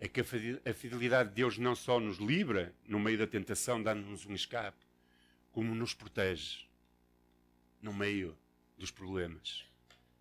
é 0.00 0.08
que 0.08 0.20
a 0.20 0.74
fidelidade 0.74 1.28
de 1.28 1.36
Deus 1.36 1.56
não 1.56 1.76
só 1.76 2.00
nos 2.00 2.18
livra 2.18 2.74
no 2.88 2.98
meio 2.98 3.18
da 3.18 3.26
tentação, 3.28 3.80
dando-nos 3.80 4.26
um 4.26 4.34
escape, 4.34 4.84
como 5.52 5.72
nos 5.76 5.94
protege 5.94 6.66
no 7.80 7.94
meio 7.94 8.36
dos 8.76 8.90
problemas. 8.90 9.64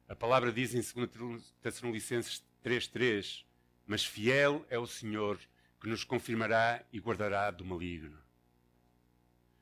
A 0.08 0.16
palavra 0.16 0.52
diz 0.52 0.74
em 0.74 0.82
2 0.82 1.54
Tessalonicenses 1.62 2.44
3.3 2.64 3.44
Mas 3.86 4.06
fiel 4.06 4.66
é 4.70 4.78
o 4.78 4.86
Senhor 4.88 5.40
que 5.80 5.88
nos 5.88 6.04
confirmará 6.04 6.84
e 6.92 7.00
guardará 7.00 7.52
do 7.52 7.66
maligno. 7.66 8.18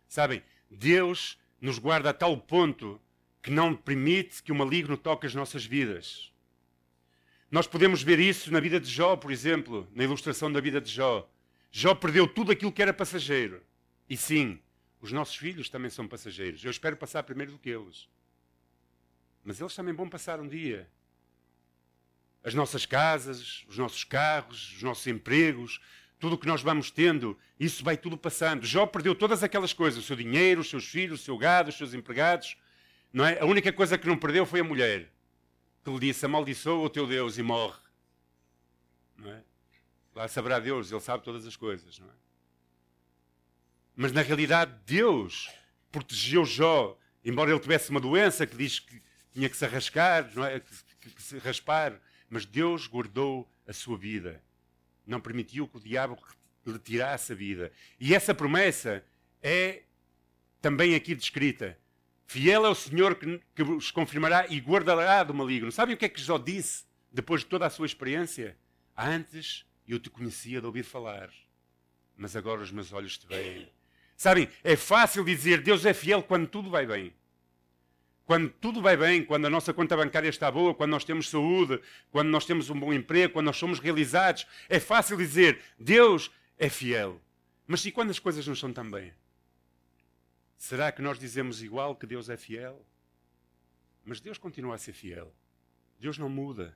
Sabem, 0.07 0.43
Deus 0.69 1.39
nos 1.59 1.79
guarda 1.79 2.09
a 2.09 2.13
tal 2.13 2.37
ponto 2.37 3.01
que 3.41 3.49
não 3.49 3.75
permite 3.75 4.43
que 4.43 4.51
o 4.51 4.55
maligno 4.55 4.97
toque 4.97 5.25
as 5.25 5.33
nossas 5.33 5.65
vidas. 5.65 6.31
Nós 7.49 7.67
podemos 7.67 8.01
ver 8.03 8.19
isso 8.19 8.51
na 8.51 8.59
vida 8.59 8.79
de 8.79 8.89
Jó, 8.89 9.15
por 9.15 9.31
exemplo, 9.31 9.87
na 9.93 10.03
ilustração 10.03 10.51
da 10.51 10.61
vida 10.61 10.79
de 10.79 10.91
Jó. 10.91 11.29
Jó 11.71 11.95
perdeu 11.95 12.27
tudo 12.27 12.51
aquilo 12.51 12.71
que 12.71 12.81
era 12.81 12.93
passageiro. 12.93 13.61
E 14.09 14.15
sim, 14.15 14.59
os 15.01 15.11
nossos 15.11 15.35
filhos 15.35 15.69
também 15.69 15.89
são 15.89 16.07
passageiros. 16.07 16.63
Eu 16.63 16.71
espero 16.71 16.95
passar 16.95 17.23
primeiro 17.23 17.53
do 17.53 17.57
que 17.57 17.69
eles. 17.69 18.07
Mas 19.43 19.59
eles 19.59 19.75
também 19.75 19.93
vão 19.93 20.07
passar 20.09 20.39
um 20.39 20.47
dia. 20.47 20.89
As 22.43 22.53
nossas 22.53 22.85
casas, 22.85 23.65
os 23.67 23.77
nossos 23.77 24.03
carros, 24.03 24.73
os 24.75 24.83
nossos 24.83 25.05
empregos, 25.07 25.79
tudo 26.19 26.35
o 26.35 26.37
que 26.37 26.47
nós 26.47 26.61
vamos 26.61 26.91
tendo, 26.91 27.37
isso 27.59 27.83
vai 27.83 27.97
tudo 27.97 28.17
passando. 28.17 28.65
Jó 28.65 28.85
perdeu 28.85 29.15
todas 29.15 29.43
aquelas 29.43 29.73
coisas: 29.73 30.03
o 30.03 30.05
seu 30.05 30.15
dinheiro, 30.15 30.61
os 30.61 30.69
seus 30.69 30.87
filhos, 30.87 31.21
o 31.21 31.23
seu 31.23 31.37
gado, 31.37 31.69
os 31.69 31.77
seus 31.77 31.93
empregados. 31.93 32.57
Não 33.11 33.25
é? 33.25 33.39
A 33.39 33.45
única 33.45 33.73
coisa 33.73 33.97
que 33.97 34.07
não 34.07 34.17
perdeu 34.17 34.45
foi 34.45 34.61
a 34.61 34.63
mulher, 34.63 35.11
que 35.83 35.91
lhe 35.91 35.99
disse: 35.99 36.25
amaldiçoa 36.25 36.85
o 36.85 36.89
teu 36.89 37.07
Deus 37.07 37.37
e 37.37 37.43
morre. 37.43 37.79
Não 39.17 39.31
é? 39.31 39.43
Lá 40.15 40.27
saberá 40.27 40.59
Deus, 40.59 40.91
ele 40.91 41.01
sabe 41.01 41.23
todas 41.23 41.45
as 41.47 41.55
coisas. 41.55 41.99
Não 41.99 42.07
é? 42.07 42.13
Mas 43.95 44.11
na 44.11 44.21
realidade, 44.21 44.73
Deus 44.85 45.49
protegeu 45.91 46.45
Jó, 46.45 46.97
embora 47.23 47.51
ele 47.51 47.59
tivesse 47.59 47.89
uma 47.89 47.99
doença 47.99 48.47
que 48.47 48.55
diz 48.55 48.79
que 48.79 49.01
tinha 49.33 49.49
que 49.49 49.57
se 49.57 49.65
arrascar, 49.65 50.29
não 50.35 50.45
é? 50.45 50.59
que, 50.59 51.09
que 51.09 51.21
se 51.21 51.37
raspar. 51.39 51.99
Mas 52.29 52.45
Deus 52.45 52.87
guardou 52.87 53.49
a 53.67 53.73
sua 53.73 53.97
vida. 53.97 54.41
Não 55.05 55.19
permitiu 55.19 55.67
que 55.67 55.77
o 55.77 55.79
diabo 55.79 56.17
lhe 56.65 56.79
tirasse 56.79 57.33
a 57.33 57.35
vida. 57.35 57.71
E 57.99 58.13
essa 58.13 58.33
promessa 58.33 59.03
é 59.41 59.83
também 60.61 60.95
aqui 60.95 61.15
descrita. 61.15 61.77
Fiel 62.27 62.65
é 62.65 62.69
o 62.69 62.75
Senhor 62.75 63.15
que, 63.15 63.41
que 63.53 63.63
os 63.63 63.91
confirmará 63.91 64.47
e 64.47 64.59
guardará 64.59 65.23
do 65.23 65.33
maligno. 65.33 65.71
Sabem 65.71 65.95
o 65.95 65.97
que 65.97 66.05
é 66.05 66.09
que 66.09 66.21
Jó 66.21 66.37
disse 66.37 66.85
depois 67.11 67.41
de 67.41 67.47
toda 67.47 67.65
a 67.65 67.69
sua 67.69 67.85
experiência? 67.85 68.57
Antes 68.95 69.65
eu 69.87 69.99
te 69.99 70.09
conhecia 70.09 70.61
de 70.61 70.65
ouvir 70.65 70.83
falar, 70.83 71.29
mas 72.15 72.35
agora 72.35 72.61
os 72.61 72.71
meus 72.71 72.93
olhos 72.93 73.17
te 73.17 73.27
veem. 73.27 73.69
Sabem, 74.15 74.47
é 74.63 74.75
fácil 74.75 75.25
dizer 75.25 75.61
Deus 75.61 75.85
é 75.85 75.93
fiel 75.93 76.23
quando 76.23 76.47
tudo 76.47 76.69
vai 76.69 76.85
bem. 76.85 77.13
Quando 78.31 78.49
tudo 78.49 78.81
vai 78.81 78.95
bem, 78.95 79.25
quando 79.25 79.47
a 79.47 79.49
nossa 79.49 79.73
conta 79.73 79.97
bancária 79.97 80.29
está 80.29 80.49
boa, 80.49 80.73
quando 80.73 80.91
nós 80.91 81.03
temos 81.03 81.29
saúde, 81.29 81.81
quando 82.09 82.29
nós 82.29 82.45
temos 82.45 82.69
um 82.69 82.79
bom 82.79 82.93
emprego, 82.93 83.33
quando 83.33 83.47
nós 83.47 83.57
somos 83.57 83.77
realizados, 83.77 84.47
é 84.69 84.79
fácil 84.79 85.17
dizer 85.17 85.59
Deus 85.77 86.31
é 86.57 86.69
fiel. 86.69 87.19
Mas 87.67 87.83
e 87.83 87.91
quando 87.91 88.09
as 88.09 88.19
coisas 88.19 88.47
não 88.47 88.53
estão 88.53 88.71
tão 88.71 88.89
bem? 88.89 89.11
Será 90.57 90.93
que 90.93 91.01
nós 91.01 91.19
dizemos 91.19 91.61
igual 91.61 91.93
que 91.93 92.07
Deus 92.07 92.29
é 92.29 92.37
fiel? 92.37 92.81
Mas 94.05 94.21
Deus 94.21 94.37
continua 94.37 94.75
a 94.75 94.77
ser 94.77 94.93
fiel. 94.93 95.35
Deus 95.99 96.17
não 96.17 96.29
muda. 96.29 96.73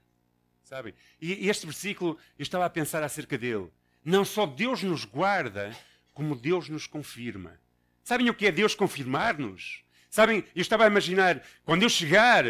Sabem? 0.61 0.93
E 1.21 1.47
este 1.47 1.65
versículo, 1.65 2.19
eu 2.37 2.43
estava 2.43 2.65
a 2.65 2.69
pensar 2.69 3.01
acerca 3.01 3.37
dele. 3.37 3.71
Não 4.03 4.25
só 4.25 4.45
Deus 4.45 4.83
nos 4.83 5.05
guarda, 5.05 5.73
como 6.13 6.35
Deus 6.35 6.67
nos 6.67 6.85
confirma. 6.85 7.57
Sabem 8.03 8.29
o 8.29 8.33
que 8.33 8.45
é 8.45 8.51
Deus 8.51 8.75
confirmar-nos? 8.75 9.84
Sabem, 10.15 10.45
eu 10.55 10.61
estava 10.61 10.85
a 10.85 10.87
imaginar, 10.87 11.43
quando 11.65 11.83
eu 11.83 11.89
chegar 11.89 12.45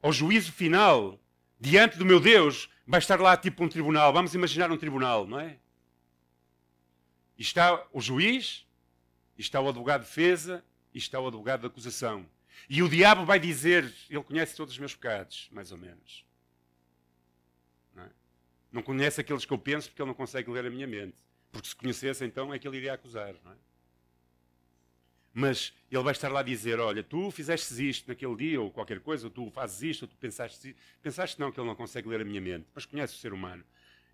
ao 0.00 0.12
juízo 0.12 0.52
final, 0.52 1.18
diante 1.58 1.98
do 1.98 2.04
meu 2.04 2.20
Deus, 2.20 2.70
vai 2.86 3.00
estar 3.00 3.20
lá 3.20 3.36
tipo 3.36 3.64
um 3.64 3.68
tribunal. 3.68 4.12
Vamos 4.12 4.32
imaginar 4.32 4.70
um 4.70 4.76
tribunal, 4.76 5.26
não 5.26 5.40
é? 5.40 5.58
Está 7.36 7.84
o 7.92 8.00
juiz, 8.00 8.64
está 9.36 9.60
o 9.60 9.68
advogado 9.68 10.02
de 10.02 10.06
defesa, 10.06 10.64
está 10.94 11.18
o 11.18 11.26
advogado 11.26 11.62
de 11.62 11.66
acusação. 11.66 12.24
E 12.70 12.80
o 12.80 12.88
diabo 12.88 13.24
vai 13.24 13.40
dizer: 13.40 13.92
Ele 14.08 14.22
conhece 14.22 14.54
todos 14.54 14.74
os 14.74 14.78
meus 14.78 14.94
pecados, 14.94 15.48
mais 15.50 15.72
ou 15.72 15.78
menos. 15.78 16.24
Não, 17.92 18.04
é? 18.04 18.10
não 18.70 18.82
conhece 18.82 19.20
aqueles 19.20 19.44
que 19.44 19.52
eu 19.52 19.58
penso 19.58 19.88
porque 19.88 20.00
ele 20.00 20.10
não 20.10 20.14
consegue 20.14 20.48
ler 20.48 20.64
a 20.64 20.70
minha 20.70 20.86
mente. 20.86 21.16
Porque 21.50 21.66
se 21.66 21.74
conhecesse, 21.74 22.24
então 22.24 22.54
é 22.54 22.58
que 22.60 22.68
ele 22.68 22.76
iria 22.76 22.92
acusar. 22.92 23.34
Não 23.44 23.50
é? 23.50 23.56
Mas 25.34 25.72
ele 25.90 26.02
vai 26.04 26.12
estar 26.12 26.28
lá 26.28 26.40
a 26.40 26.44
dizer: 26.44 26.78
Olha, 26.78 27.02
tu 27.02 27.28
fizeste 27.32 27.86
isto 27.86 28.06
naquele 28.06 28.36
dia, 28.36 28.60
ou 28.60 28.70
qualquer 28.70 29.00
coisa, 29.00 29.26
ou 29.26 29.30
tu 29.30 29.50
fazes 29.50 29.82
isto, 29.82 30.02
ou 30.02 30.08
tu 30.08 30.16
pensaste 30.16 30.68
isto. 30.68 30.78
Pensaste 31.02 31.40
não, 31.40 31.50
que 31.50 31.58
ele 31.58 31.66
não 31.66 31.74
consegue 31.74 32.08
ler 32.08 32.20
a 32.20 32.24
minha 32.24 32.40
mente, 32.40 32.66
mas 32.72 32.86
conhece 32.86 33.16
o 33.16 33.18
ser 33.18 33.32
humano. 33.32 33.64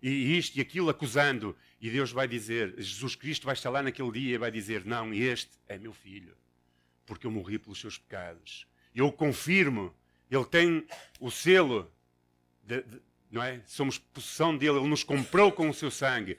E 0.01 0.35
isto 0.35 0.57
e 0.57 0.61
aquilo 0.61 0.89
acusando, 0.89 1.55
e 1.79 1.91
Deus 1.91 2.11
vai 2.11 2.27
dizer: 2.27 2.73
Jesus 2.75 3.15
Cristo 3.15 3.45
vai 3.45 3.53
estar 3.53 3.69
lá 3.69 3.83
naquele 3.83 4.11
dia 4.11 4.33
e 4.33 4.37
vai 4.39 4.49
dizer: 4.49 4.83
Não, 4.83 5.13
este 5.13 5.51
é 5.67 5.77
meu 5.77 5.93
filho, 5.93 6.35
porque 7.05 7.27
eu 7.27 7.31
morri 7.31 7.59
pelos 7.59 7.79
seus 7.79 7.99
pecados. 7.99 8.65
Eu 8.95 9.11
confirmo, 9.11 9.93
ele 10.29 10.45
tem 10.45 10.85
o 11.19 11.29
selo, 11.29 11.89
de, 12.63 12.81
de, 12.81 12.99
não 13.29 13.43
é? 13.43 13.61
Somos 13.67 13.99
possessão 13.99 14.57
dele, 14.57 14.79
ele 14.79 14.87
nos 14.87 15.03
comprou 15.03 15.51
com 15.51 15.69
o 15.69 15.73
seu 15.73 15.91
sangue. 15.91 16.35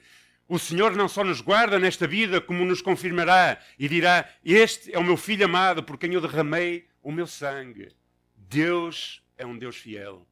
O 0.53 0.59
Senhor 0.59 0.95
não 0.95 1.07
só 1.07 1.23
nos 1.23 1.41
guarda 1.41 1.79
nesta 1.79 2.05
vida, 2.05 2.39
como 2.39 2.63
nos 2.63 2.79
confirmará 2.79 3.59
e 3.79 3.89
dirá: 3.89 4.29
Este 4.45 4.93
é 4.93 4.99
o 4.99 5.03
meu 5.03 5.17
filho 5.17 5.45
amado, 5.45 5.81
por 5.81 5.97
quem 5.97 6.13
eu 6.13 6.21
derramei 6.21 6.87
o 7.01 7.11
meu 7.11 7.25
sangue. 7.25 7.89
Deus 8.37 9.23
é 9.35 9.47
um 9.47 9.57
Deus 9.57 9.77
fiel 9.77 10.27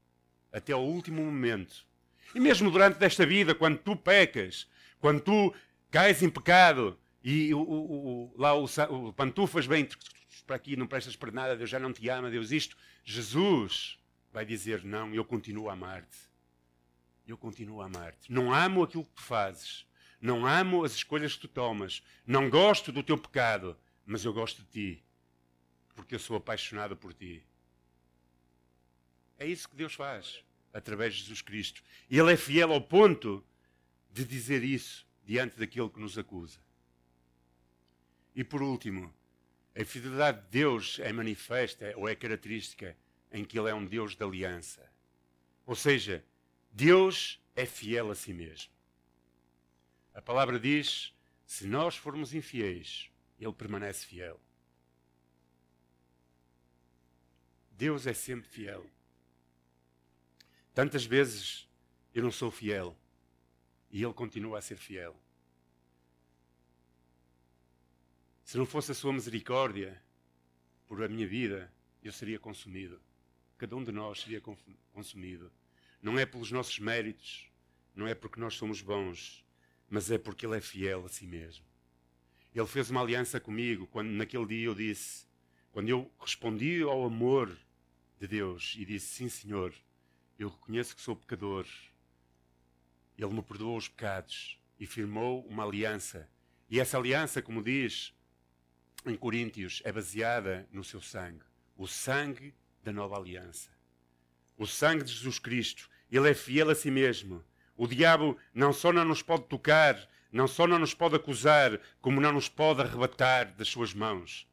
até 0.54 0.74
ao 0.74 0.86
último 0.86 1.24
momento. 1.24 1.88
E 2.36 2.40
mesmo 2.40 2.70
durante 2.70 3.00
desta 3.00 3.26
vida, 3.26 3.56
quando 3.56 3.80
tu 3.80 3.96
pecas, 3.96 4.70
quando 5.00 5.22
tu 5.22 5.56
cais 5.90 6.22
em 6.22 6.30
pecado 6.30 6.96
e 7.24 7.52
o, 7.52 7.60
o, 7.60 7.74
o, 7.74 8.34
lá 8.38 8.54
o, 8.54 8.66
o 8.66 9.14
pantufas 9.14 9.66
bem 9.66 9.90
para 10.46 10.56
aqui, 10.56 10.76
não 10.76 10.86
prestas 10.86 11.16
para 11.16 11.32
nada, 11.32 11.58
Deus 11.58 11.72
já 11.72 11.80
não 11.80 11.92
te 11.92 12.08
ama, 12.10 12.30
Deus 12.30 12.52
isto, 12.52 12.78
Jesus 13.04 13.98
vai 14.32 14.46
dizer: 14.46 14.84
Não, 14.84 15.16
eu 15.16 15.26
continuo 15.26 15.68
a 15.68 15.74
amar-te. 15.74 16.30
Eu 17.28 17.40
continuo 17.40 17.82
a 17.82 17.86
amar-te. 17.88 18.32
Não 18.32 18.54
amo 18.54 18.84
aquilo 18.84 19.04
que 19.04 19.16
tu 19.16 19.24
fazes. 19.24 19.90
Não 20.22 20.46
amo 20.46 20.84
as 20.84 20.94
escolhas 20.94 21.34
que 21.34 21.42
tu 21.42 21.48
tomas. 21.48 22.04
Não 22.26 22.50
gosto 22.50 22.92
do 22.92 23.02
teu 23.02 23.18
pecado. 23.18 23.76
Mas 24.06 24.24
eu 24.24 24.32
gosto 24.32 24.62
de 24.62 24.68
ti. 24.70 25.04
Porque 25.96 26.16
eu 26.16 26.20
sou 26.20 26.38
apaixonado 26.38 26.96
por 26.96 27.14
ti. 27.14 27.44
É 29.40 29.48
isso 29.48 29.68
que 29.68 29.76
Deus 29.76 29.96
faz 29.96 30.44
através 30.74 31.16
de 31.16 31.22
Jesus 31.22 31.42
Cristo. 31.42 31.84
E 32.10 32.18
Ele 32.18 32.34
é 32.34 32.38
fiel 32.38 32.72
ao 32.72 32.80
ponto 32.80 33.44
de 34.12 34.24
dizer 34.24 34.64
isso 34.64 35.08
diante 35.26 35.58
daquele 35.58 35.90
que 35.90 36.00
nos 36.00 36.18
acusa. 36.18 36.60
E 38.36 38.44
por 38.44 38.62
último, 38.62 39.14
a 39.76 39.84
fidelidade 39.84 40.42
de 40.42 40.48
Deus 40.50 41.00
é 41.00 41.12
manifesta 41.12 41.94
ou 41.98 42.08
é 42.08 42.16
característica 42.16 42.96
em 43.32 43.44
que 43.44 43.58
Ele 43.58 43.70
é 43.70 43.74
um 43.74 43.86
Deus 43.86 44.16
de 44.16 44.24
aliança. 44.24 44.90
Ou 45.66 45.76
seja, 45.76 46.24
Deus 46.72 47.42
é 47.56 47.66
fiel 47.66 48.12
a 48.12 48.16
si 48.16 48.34
mesmo. 48.34 48.72
A 50.14 50.22
palavra 50.22 50.60
diz: 50.60 51.14
se 51.46 51.68
nós 51.68 51.96
formos 51.96 52.34
infiéis, 52.34 53.10
Ele 53.40 53.54
permanece 53.54 54.06
fiel. 54.06 54.40
Deus 57.72 58.06
é 58.06 58.14
sempre 58.14 58.48
fiel. 58.48 58.86
Tantas 60.74 61.06
vezes 61.06 61.68
eu 62.14 62.24
não 62.24 62.32
sou 62.32 62.52
fiel 62.52 62.96
e 63.90 64.04
Ele 64.04 64.14
continua 64.14 64.60
a 64.60 64.62
ser 64.62 64.78
fiel. 64.78 65.20
Se 68.44 68.58
não 68.58 68.66
fosse 68.66 68.92
a 68.92 68.96
Sua 68.96 69.14
misericórdia 69.14 70.02
por 70.88 71.04
a 71.04 71.08
minha 71.08 71.28
vida, 71.28 71.74
eu 72.04 72.12
seria 72.12 72.40
consumido. 72.40 73.02
Cada 73.58 73.76
um 73.76 73.84
de 73.84 73.92
nós 73.92 74.22
seria 74.22 74.42
consumido. 74.92 75.52
Não 76.02 76.18
é 76.20 76.26
pelos 76.26 76.52
nossos 76.52 76.80
méritos, 76.80 77.50
não 77.96 78.08
é 78.08 78.16
porque 78.16 78.40
nós 78.40 78.56
somos 78.56 78.82
bons, 78.82 79.46
mas 79.92 80.10
é 80.10 80.18
porque 80.18 80.48
Ele 80.48 80.58
é 80.58 80.62
fiel 80.62 81.06
a 81.06 81.10
si 81.10 81.28
mesmo. 81.28 81.64
Ele 82.56 82.66
fez 82.66 82.90
uma 82.90 83.02
aliança 83.02 83.40
comigo 83.40 83.86
quando 83.86 84.10
naquele 84.10 84.48
dia 84.48 84.66
eu 84.66 84.74
disse, 84.74 85.28
quando 85.72 85.90
eu 85.90 86.12
respondi 86.20 86.82
ao 86.82 87.06
amor 87.06 87.56
de 88.20 88.28
Deus 88.28 88.76
e 88.80 88.86
disse: 88.86 89.08
Sim, 89.08 89.30
Senhor, 89.30 89.74
eu 90.40 90.50
reconheço 90.50 90.96
que 90.96 91.02
sou 91.02 91.16
pecador. 91.16 91.68
Ele 93.18 93.34
me 93.34 93.44
perdoou 93.44 93.78
os 93.78 93.88
pecados 93.88 94.60
e 94.80 94.88
firmou 94.88 95.46
uma 95.46 95.64
aliança. 95.64 96.28
E 96.68 96.80
essa 96.80 96.98
aliança, 96.98 97.42
como 97.42 97.62
diz 97.62 98.14
em 99.06 99.16
Coríntios, 99.16 99.82
é 99.86 99.92
baseada 99.92 100.68
no 100.72 100.84
seu 100.84 101.02
sangue 101.02 101.44
o 101.82 101.88
sangue 101.88 102.54
da 102.84 102.94
nova 102.94 103.18
aliança. 103.18 103.70
O 104.56 104.68
sangue 104.68 105.04
de 105.04 105.12
Jesus 105.12 105.40
Cristo. 105.40 105.90
Ele 106.12 106.30
é 106.30 106.34
fiel 106.36 106.70
a 106.70 106.76
si 106.76 106.92
mesmo. 106.92 107.44
O 107.82 107.88
diabo 107.88 108.38
não 108.54 108.72
só 108.72 108.94
não 108.94 109.04
nos 109.04 109.24
pode 109.24 109.46
tocar, 109.46 110.08
não 110.32 110.48
só 110.48 110.68
não 110.68 110.78
nos 110.78 110.94
pode 110.94 111.16
acusar, 111.16 111.80
como 112.00 112.22
não 112.22 112.32
nos 112.32 112.48
pode 112.48 112.80
arrebatar 112.80 113.56
das 113.58 113.70
suas 113.70 113.92
mãos. 113.92 114.48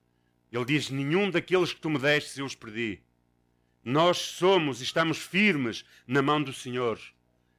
Ele 0.50 0.64
diz: 0.64 0.88
Nenhum 0.88 1.30
daqueles 1.30 1.74
que 1.74 1.78
tu 1.78 1.90
me 1.90 1.98
deste 1.98 2.40
eu 2.40 2.46
os 2.46 2.54
perdi. 2.54 3.02
Nós 3.84 4.16
somos 4.16 4.80
e 4.80 4.84
estamos 4.84 5.18
firmes 5.18 5.84
na 6.06 6.22
mão 6.22 6.42
do 6.42 6.54
Senhor. 6.54 6.98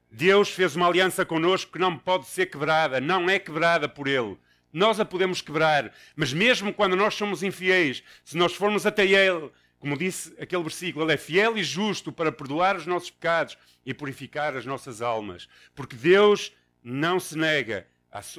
Deus 0.09 0.49
fez 0.49 0.75
uma 0.75 0.87
aliança 0.87 1.23
conosco 1.23 1.73
que 1.73 1.77
não 1.77 1.95
pode 1.95 2.25
ser 2.25 2.47
quebrada, 2.47 2.99
não 2.99 3.29
é 3.29 3.37
quebrada 3.37 3.87
por 3.87 4.07
Ele. 4.07 4.39
Nós 4.73 4.99
a 4.99 5.05
podemos 5.05 5.39
quebrar, 5.39 5.93
mas 6.15 6.33
mesmo 6.33 6.73
quando 6.73 6.95
nós 6.95 7.13
somos 7.13 7.43
infiéis, 7.43 8.01
se 8.23 8.35
nós 8.35 8.55
formos 8.55 8.87
até 8.87 9.05
Ele, 9.05 9.51
como 9.79 9.97
disse 9.97 10.35
aquele 10.39 10.63
versículo, 10.63 11.05
Ele 11.05 11.13
é 11.13 11.17
fiel 11.17 11.57
e 11.57 11.63
justo 11.63 12.11
para 12.11 12.31
perdoar 12.31 12.75
os 12.75 12.85
nossos 12.85 13.09
pecados 13.09 13.57
e 13.85 13.93
purificar 13.93 14.55
as 14.55 14.65
nossas 14.65 15.01
almas. 15.01 15.47
Porque 15.73 15.95
Deus 15.95 16.53
não 16.83 17.19
se 17.19 17.37
nega 17.37 17.87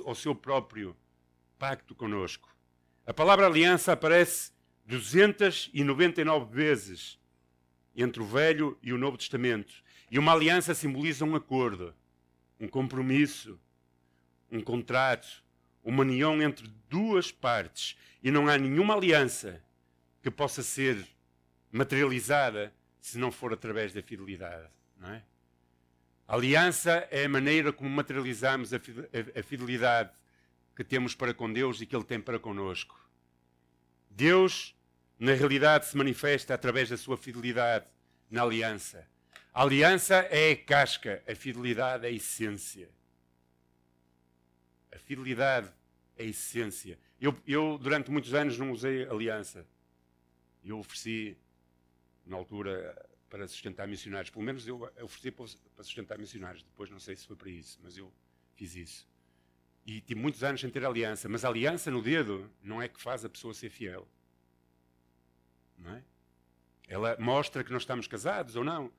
ao 0.04 0.14
seu 0.14 0.34
próprio 0.34 0.94
pacto 1.58 1.94
conosco. 1.94 2.54
A 3.06 3.14
palavra 3.14 3.46
aliança 3.46 3.92
aparece 3.92 4.52
299 4.84 6.54
vezes 6.54 7.18
entre 7.96 8.22
o 8.22 8.26
Velho 8.26 8.78
e 8.82 8.92
o 8.92 8.98
Novo 8.98 9.16
Testamento. 9.16 9.72
E 10.10 10.18
uma 10.18 10.32
aliança 10.32 10.74
simboliza 10.74 11.24
um 11.24 11.34
acordo, 11.34 11.94
um 12.58 12.68
compromisso, 12.68 13.58
um 14.50 14.60
contrato, 14.60 15.42
uma 15.82 16.02
união 16.02 16.42
entre 16.42 16.68
duas 16.88 17.32
partes. 17.32 17.96
E 18.22 18.30
não 18.30 18.48
há 18.48 18.58
nenhuma 18.58 18.94
aliança 18.94 19.62
que 20.22 20.30
possa 20.30 20.62
ser 20.62 21.06
materializada 21.70 22.72
se 23.00 23.18
não 23.18 23.30
for 23.30 23.52
através 23.52 23.92
da 23.92 24.02
fidelidade. 24.02 24.68
Não 24.96 25.10
é? 25.10 25.22
A 26.26 26.34
aliança 26.34 27.08
é 27.10 27.24
a 27.24 27.28
maneira 27.28 27.72
como 27.72 27.90
materializamos 27.90 28.72
a 28.72 28.78
fidelidade 29.42 30.12
que 30.76 30.84
temos 30.84 31.14
para 31.14 31.34
com 31.34 31.52
Deus 31.52 31.80
e 31.80 31.86
que 31.86 31.96
Ele 31.96 32.04
tem 32.04 32.20
para 32.20 32.38
conosco. 32.38 32.98
Deus, 34.08 34.76
na 35.18 35.32
realidade, 35.32 35.86
se 35.86 35.96
manifesta 35.96 36.54
através 36.54 36.88
da 36.88 36.96
sua 36.96 37.16
fidelidade 37.16 37.86
na 38.30 38.42
aliança. 38.42 39.06
A 39.52 39.62
aliança 39.62 40.14
é 40.30 40.52
a 40.52 40.56
casca, 40.56 41.22
a 41.26 41.34
fidelidade 41.34 42.06
é 42.06 42.08
a 42.08 42.12
essência. 42.12 42.88
A 44.92 44.98
fidelidade 44.98 45.68
é 46.16 46.22
a 46.22 46.26
essência. 46.26 46.98
Eu, 47.20 47.36
eu 47.46 47.76
durante 47.76 48.10
muitos 48.10 48.32
anos, 48.34 48.56
não 48.56 48.70
usei 48.70 49.06
aliança. 49.08 49.66
Eu 50.64 50.78
ofereci, 50.78 51.36
na 52.30 52.36
altura, 52.36 52.96
para 53.28 53.46
sustentar 53.46 53.86
missionários. 53.86 54.30
Pelo 54.30 54.44
menos 54.44 54.66
eu 54.66 54.90
ofereci 55.02 55.30
para 55.30 55.84
sustentar 55.84 56.18
missionários. 56.18 56.62
Depois 56.62 56.90
não 56.90 56.98
sei 56.98 57.16
se 57.16 57.26
foi 57.26 57.36
para 57.36 57.50
isso, 57.50 57.78
mas 57.82 57.96
eu 57.96 58.12
fiz 58.54 58.74
isso. 58.74 59.08
E 59.86 60.00
tive 60.00 60.20
muitos 60.20 60.42
anos 60.42 60.60
sem 60.60 60.70
ter 60.70 60.84
aliança. 60.84 61.28
Mas 61.28 61.44
a 61.44 61.48
aliança 61.48 61.90
no 61.90 62.02
dedo 62.02 62.50
não 62.62 62.80
é 62.82 62.88
que 62.88 63.00
faz 63.00 63.24
a 63.24 63.28
pessoa 63.28 63.54
ser 63.54 63.70
fiel. 63.70 64.06
Não 65.78 65.94
é? 65.94 66.02
Ela 66.86 67.16
mostra 67.18 67.62
que 67.62 67.72
nós 67.72 67.82
estamos 67.82 68.06
casados 68.06 68.56
ou 68.56 68.64
não. 68.64 68.92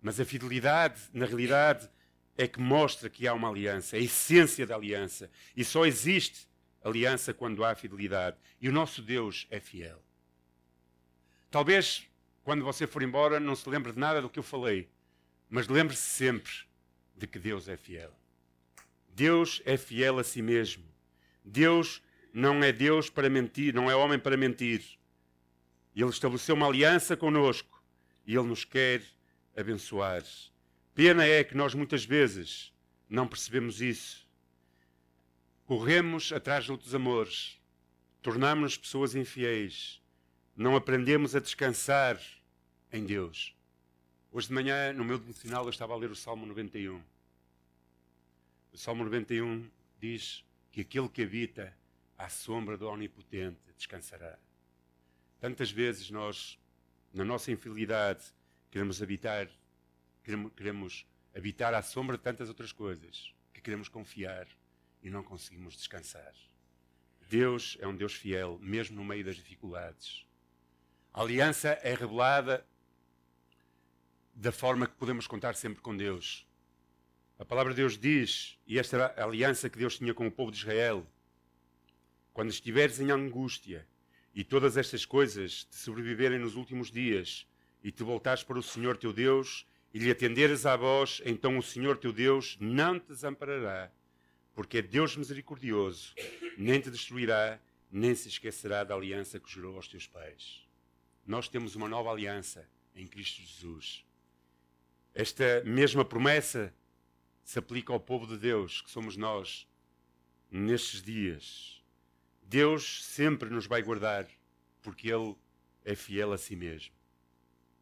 Mas 0.00 0.20
a 0.20 0.24
fidelidade, 0.24 1.00
na 1.12 1.26
realidade, 1.26 1.90
é 2.36 2.46
que 2.46 2.60
mostra 2.60 3.10
que 3.10 3.26
há 3.26 3.34
uma 3.34 3.48
aliança, 3.48 3.96
a 3.96 3.98
essência 3.98 4.66
da 4.66 4.76
aliança. 4.76 5.30
E 5.56 5.64
só 5.64 5.84
existe 5.84 6.46
aliança 6.84 7.34
quando 7.34 7.64
há 7.64 7.74
fidelidade. 7.74 8.36
E 8.60 8.68
o 8.68 8.72
nosso 8.72 9.02
Deus 9.02 9.46
é 9.50 9.58
fiel. 9.58 10.00
Talvez 11.50 12.08
quando 12.48 12.64
você 12.64 12.86
for 12.86 13.02
embora, 13.02 13.38
não 13.38 13.54
se 13.54 13.68
lembre 13.68 13.92
de 13.92 13.98
nada 13.98 14.22
do 14.22 14.30
que 14.30 14.38
eu 14.38 14.42
falei, 14.42 14.88
mas 15.50 15.68
lembre-se 15.68 16.00
sempre 16.00 16.50
de 17.14 17.26
que 17.26 17.38
Deus 17.38 17.68
é 17.68 17.76
fiel. 17.76 18.10
Deus 19.10 19.60
é 19.66 19.76
fiel 19.76 20.18
a 20.18 20.24
si 20.24 20.40
mesmo. 20.40 20.82
Deus 21.44 22.02
não 22.32 22.64
é 22.64 22.72
Deus 22.72 23.10
para 23.10 23.28
mentir, 23.28 23.74
não 23.74 23.90
é 23.90 23.94
homem 23.94 24.18
para 24.18 24.34
mentir. 24.34 24.82
Ele 25.94 26.08
estabeleceu 26.08 26.54
uma 26.54 26.66
aliança 26.66 27.18
conosco 27.18 27.84
e 28.26 28.34
Ele 28.34 28.48
nos 28.48 28.64
quer 28.64 29.02
abençoar. 29.54 30.24
Pena 30.94 31.26
é 31.26 31.44
que 31.44 31.54
nós 31.54 31.74
muitas 31.74 32.02
vezes 32.06 32.72
não 33.10 33.28
percebemos 33.28 33.82
isso. 33.82 34.26
Corremos 35.66 36.32
atrás 36.32 36.64
de 36.64 36.72
outros 36.72 36.94
amores, 36.94 37.60
tornamos-nos 38.22 38.78
pessoas 38.78 39.14
infiéis, 39.14 40.00
não 40.56 40.74
aprendemos 40.74 41.36
a 41.36 41.40
descansar 41.40 42.18
em 42.92 43.04
Deus. 43.04 43.54
Hoje 44.32 44.48
de 44.48 44.54
manhã, 44.54 44.92
no 44.92 45.04
meu 45.04 45.18
devocional, 45.18 45.64
eu 45.64 45.70
estava 45.70 45.92
a 45.92 45.96
ler 45.96 46.10
o 46.10 46.16
Salmo 46.16 46.46
91. 46.46 47.02
O 48.72 48.78
Salmo 48.78 49.04
91 49.04 49.68
diz 50.00 50.44
que 50.72 50.80
aquele 50.80 51.08
que 51.08 51.22
habita 51.22 51.76
à 52.16 52.28
sombra 52.28 52.76
do 52.76 52.88
Onipotente 52.88 53.60
descansará. 53.76 54.38
Tantas 55.40 55.70
vezes 55.70 56.10
nós, 56.10 56.58
na 57.12 57.24
nossa 57.24 57.52
infidelidade, 57.52 58.24
queremos 58.70 59.02
habitar, 59.02 59.48
queremos, 60.24 60.52
queremos 60.54 61.06
habitar 61.34 61.74
à 61.74 61.82
sombra 61.82 62.16
de 62.16 62.22
tantas 62.22 62.48
outras 62.48 62.72
coisas, 62.72 63.32
que 63.52 63.60
queremos 63.60 63.88
confiar 63.88 64.46
e 65.02 65.10
não 65.10 65.22
conseguimos 65.22 65.76
descansar. 65.76 66.34
Deus 67.28 67.76
é 67.80 67.86
um 67.86 67.94
Deus 67.94 68.14
fiel, 68.14 68.58
mesmo 68.60 68.96
no 68.96 69.04
meio 69.04 69.24
das 69.24 69.36
dificuldades. 69.36 70.26
A 71.12 71.20
aliança 71.20 71.70
é 71.82 71.94
revelada 71.94 72.66
da 74.38 74.52
forma 74.52 74.86
que 74.86 74.94
podemos 74.94 75.26
contar 75.26 75.56
sempre 75.56 75.82
com 75.82 75.96
Deus. 75.96 76.46
A 77.40 77.44
palavra 77.44 77.72
de 77.72 77.78
Deus 77.82 77.98
diz, 77.98 78.56
e 78.68 78.78
esta 78.78 78.96
era 78.96 79.06
a 79.16 79.24
aliança 79.24 79.68
que 79.68 79.76
Deus 79.76 79.98
tinha 79.98 80.14
com 80.14 80.28
o 80.28 80.30
povo 80.30 80.52
de 80.52 80.58
Israel: 80.58 81.04
quando 82.32 82.50
estiveres 82.50 83.00
em 83.00 83.10
angústia 83.10 83.84
e 84.32 84.44
todas 84.44 84.76
estas 84.76 85.04
coisas 85.04 85.64
te 85.64 85.74
sobreviverem 85.74 86.38
nos 86.38 86.54
últimos 86.54 86.88
dias, 86.88 87.48
e 87.82 87.90
te 87.90 88.04
voltares 88.04 88.44
para 88.44 88.58
o 88.58 88.62
Senhor 88.62 88.96
teu 88.96 89.12
Deus 89.12 89.66
e 89.92 89.98
lhe 89.98 90.10
atenderes 90.10 90.66
à 90.66 90.76
voz, 90.76 91.20
então 91.24 91.58
o 91.58 91.62
Senhor 91.62 91.96
teu 91.96 92.12
Deus 92.12 92.56
não 92.60 92.98
te 93.00 93.08
desamparará, 93.08 93.90
porque 94.54 94.78
é 94.78 94.82
Deus 94.82 95.16
misericordioso, 95.16 96.14
nem 96.56 96.80
te 96.80 96.90
destruirá, 96.90 97.58
nem 97.90 98.14
se 98.14 98.28
esquecerá 98.28 98.84
da 98.84 98.94
aliança 98.94 99.40
que 99.40 99.50
jurou 99.50 99.74
aos 99.74 99.88
teus 99.88 100.06
pais. 100.06 100.64
Nós 101.26 101.48
temos 101.48 101.74
uma 101.74 101.88
nova 101.88 102.10
aliança 102.10 102.68
em 102.94 103.06
Cristo 103.06 103.42
Jesus. 103.42 104.07
Esta 105.18 105.64
mesma 105.64 106.04
promessa 106.04 106.72
se 107.42 107.58
aplica 107.58 107.92
ao 107.92 107.98
povo 107.98 108.24
de 108.24 108.38
Deus, 108.38 108.80
que 108.80 108.88
somos 108.88 109.16
nós, 109.16 109.66
nestes 110.48 111.02
dias. 111.02 111.82
Deus 112.40 113.04
sempre 113.04 113.50
nos 113.50 113.66
vai 113.66 113.82
guardar, 113.82 114.28
porque 114.80 115.10
Ele 115.10 115.34
é 115.84 115.96
fiel 115.96 116.32
a 116.32 116.38
si 116.38 116.54
mesmo 116.54 116.94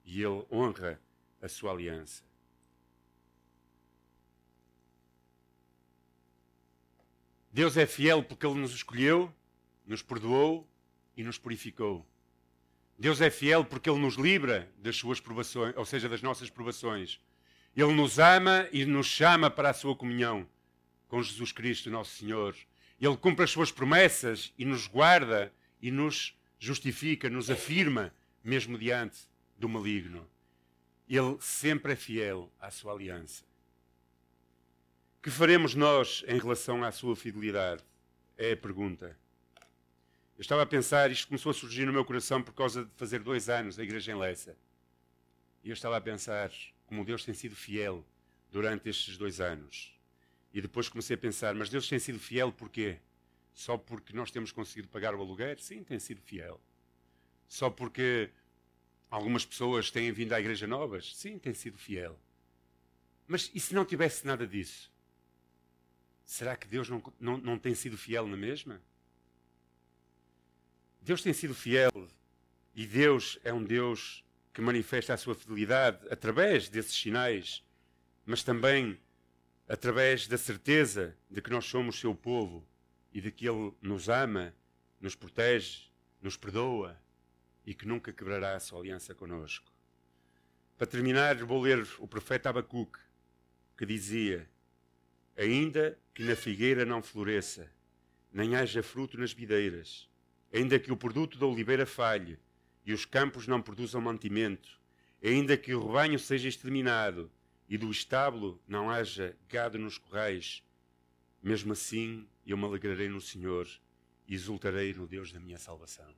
e 0.02 0.22
Ele 0.22 0.46
honra 0.50 0.98
a 1.42 1.46
sua 1.46 1.72
aliança. 1.72 2.24
Deus 7.52 7.76
é 7.76 7.84
fiel 7.86 8.22
porque 8.24 8.46
Ele 8.46 8.60
nos 8.60 8.72
escolheu, 8.72 9.30
nos 9.84 10.00
perdoou 10.00 10.66
e 11.14 11.22
nos 11.22 11.36
purificou. 11.36 12.02
Deus 12.98 13.20
é 13.20 13.30
fiel 13.30 13.64
porque 13.64 13.90
Ele 13.90 13.98
nos 13.98 14.14
livra 14.14 14.70
das 14.78 14.96
suas 14.96 15.20
provações, 15.20 15.74
ou 15.76 15.84
seja, 15.84 16.08
das 16.08 16.22
nossas 16.22 16.48
provações. 16.48 17.20
Ele 17.76 17.92
nos 17.92 18.18
ama 18.18 18.66
e 18.72 18.86
nos 18.86 19.06
chama 19.06 19.50
para 19.50 19.70
a 19.70 19.74
sua 19.74 19.94
comunhão 19.94 20.48
com 21.08 21.22
Jesus 21.22 21.52
Cristo, 21.52 21.90
nosso 21.90 22.16
Senhor. 22.16 22.56
Ele 23.00 23.16
cumpre 23.16 23.44
as 23.44 23.50
suas 23.50 23.70
promessas 23.70 24.52
e 24.58 24.64
nos 24.64 24.86
guarda 24.86 25.52
e 25.80 25.90
nos 25.90 26.34
justifica, 26.58 27.28
nos 27.28 27.50
afirma, 27.50 28.14
mesmo 28.42 28.78
diante 28.78 29.18
do 29.58 29.68
maligno. 29.68 30.26
Ele 31.08 31.36
sempre 31.40 31.92
é 31.92 31.96
fiel 31.96 32.50
à 32.58 32.70
sua 32.70 32.92
aliança. 32.92 33.44
Que 35.22 35.30
faremos 35.30 35.74
nós 35.74 36.24
em 36.26 36.38
relação 36.38 36.82
à 36.82 36.90
sua 36.90 37.14
fidelidade? 37.14 37.84
É 38.38 38.52
a 38.52 38.56
pergunta. 38.56 39.16
Eu 40.36 40.42
estava 40.42 40.62
a 40.62 40.66
pensar, 40.66 41.10
isto 41.10 41.28
começou 41.28 41.50
a 41.50 41.54
surgir 41.54 41.86
no 41.86 41.92
meu 41.92 42.04
coração 42.04 42.42
por 42.42 42.52
causa 42.54 42.84
de 42.84 42.90
fazer 42.96 43.20
dois 43.20 43.48
anos 43.48 43.78
a 43.78 43.82
igreja 43.82 44.12
em 44.12 44.18
Leça. 44.18 44.56
E 45.64 45.70
eu 45.70 45.72
estava 45.72 45.96
a 45.96 46.00
pensar 46.00 46.50
como 46.86 47.04
Deus 47.04 47.24
tem 47.24 47.34
sido 47.34 47.56
fiel 47.56 48.04
durante 48.50 48.88
estes 48.88 49.16
dois 49.16 49.40
anos. 49.40 49.98
E 50.52 50.60
depois 50.60 50.88
comecei 50.88 51.14
a 51.14 51.18
pensar, 51.18 51.54
mas 51.54 51.68
Deus 51.68 51.88
tem 51.88 51.98
sido 51.98 52.18
fiel 52.18 52.52
porquê? 52.52 52.98
Só 53.52 53.76
porque 53.78 54.14
nós 54.14 54.30
temos 54.30 54.52
conseguido 54.52 54.88
pagar 54.88 55.14
o 55.14 55.20
aluguer? 55.20 55.58
Sim, 55.58 55.82
tem 55.82 55.98
sido 55.98 56.20
fiel. 56.20 56.60
Só 57.48 57.70
porque 57.70 58.30
Algumas 59.10 59.44
pessoas 59.44 59.90
têm 59.90 60.10
vindo 60.12 60.32
à 60.32 60.40
Igreja 60.40 60.66
Novas? 60.66 61.16
Sim, 61.16 61.38
tem 61.38 61.54
sido 61.54 61.78
fiel. 61.78 62.18
Mas 63.26 63.50
e 63.54 63.60
se 63.60 63.74
não 63.74 63.84
tivesse 63.84 64.26
nada 64.26 64.46
disso? 64.46 64.92
Será 66.24 66.56
que 66.56 66.66
Deus 66.66 66.88
não, 66.88 67.02
não, 67.20 67.38
não 67.38 67.58
tem 67.58 67.74
sido 67.74 67.96
fiel 67.96 68.26
na 68.26 68.36
mesma? 68.36 68.82
Deus 71.06 71.22
tem 71.22 71.32
sido 71.32 71.54
fiel 71.54 71.92
e 72.74 72.84
Deus 72.84 73.38
é 73.44 73.52
um 73.52 73.62
Deus 73.62 74.24
que 74.52 74.60
manifesta 74.60 75.14
a 75.14 75.16
sua 75.16 75.36
fidelidade 75.36 76.04
através 76.10 76.68
desses 76.68 76.96
sinais, 76.96 77.64
mas 78.24 78.42
também 78.42 78.98
através 79.68 80.26
da 80.26 80.36
certeza 80.36 81.16
de 81.30 81.40
que 81.40 81.48
nós 81.48 81.64
somos 81.64 82.00
seu 82.00 82.12
povo 82.12 82.66
e 83.12 83.20
de 83.20 83.30
que 83.30 83.48
Ele 83.48 83.72
nos 83.80 84.08
ama, 84.08 84.52
nos 85.00 85.14
protege, 85.14 85.92
nos 86.20 86.36
perdoa 86.36 87.00
e 87.64 87.72
que 87.72 87.86
nunca 87.86 88.12
quebrará 88.12 88.56
a 88.56 88.60
sua 88.60 88.80
aliança 88.80 89.14
conosco. 89.14 89.72
Para 90.76 90.88
terminar, 90.88 91.36
vou 91.36 91.62
ler 91.62 91.86
o 92.00 92.08
profeta 92.08 92.50
Abacuque, 92.50 92.98
que 93.78 93.86
dizia: 93.86 94.50
Ainda 95.36 95.96
que 96.12 96.24
na 96.24 96.34
figueira 96.34 96.84
não 96.84 97.00
floresça, 97.00 97.72
nem 98.32 98.56
haja 98.56 98.82
fruto 98.82 99.16
nas 99.16 99.32
videiras, 99.32 100.10
ainda 100.52 100.78
que 100.78 100.92
o 100.92 100.96
produto 100.96 101.38
da 101.38 101.46
oliveira 101.46 101.86
falhe 101.86 102.38
e 102.84 102.92
os 102.92 103.04
campos 103.04 103.46
não 103.46 103.60
produzam 103.60 104.00
mantimento, 104.00 104.80
ainda 105.22 105.56
que 105.56 105.74
o 105.74 105.86
rebanho 105.86 106.18
seja 106.18 106.48
exterminado 106.48 107.30
e 107.68 107.76
do 107.76 107.90
estábulo 107.90 108.60
não 108.66 108.90
haja 108.90 109.36
gado 109.48 109.78
nos 109.78 109.98
corrais, 109.98 110.62
mesmo 111.42 111.72
assim 111.72 112.26
eu 112.46 112.56
me 112.56 112.64
alegrarei 112.64 113.08
no 113.08 113.20
Senhor 113.20 113.68
e 114.28 114.34
exultarei 114.34 114.94
no 114.94 115.06
Deus 115.06 115.32
da 115.32 115.40
minha 115.40 115.58
salvação 115.58 116.14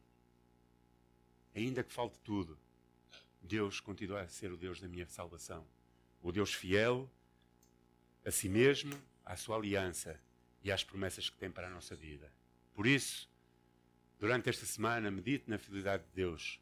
ainda 1.58 1.82
que 1.82 1.92
falte 1.92 2.18
tudo, 2.20 2.58
Deus 3.42 3.80
continua 3.80 4.20
a 4.20 4.28
ser 4.28 4.52
o 4.52 4.56
Deus 4.56 4.80
da 4.80 4.88
minha 4.88 5.06
salvação. 5.06 5.66
O 6.22 6.32
Deus 6.32 6.54
fiel 6.54 7.10
a 8.24 8.30
si 8.30 8.48
mesmo, 8.48 8.92
à 9.24 9.36
sua 9.36 9.56
aliança 9.56 10.20
e 10.62 10.70
às 10.70 10.84
promessas 10.84 11.30
que 11.30 11.36
tem 11.36 11.50
para 11.50 11.68
a 11.68 11.70
nossa 11.70 11.94
vida. 11.94 12.32
Por 12.74 12.86
isso, 12.86 13.28
durante 14.18 14.48
esta 14.48 14.66
semana, 14.66 15.10
medite 15.10 15.48
na 15.48 15.58
fidelidade 15.58 16.02
de 16.04 16.10
Deus. 16.14 16.60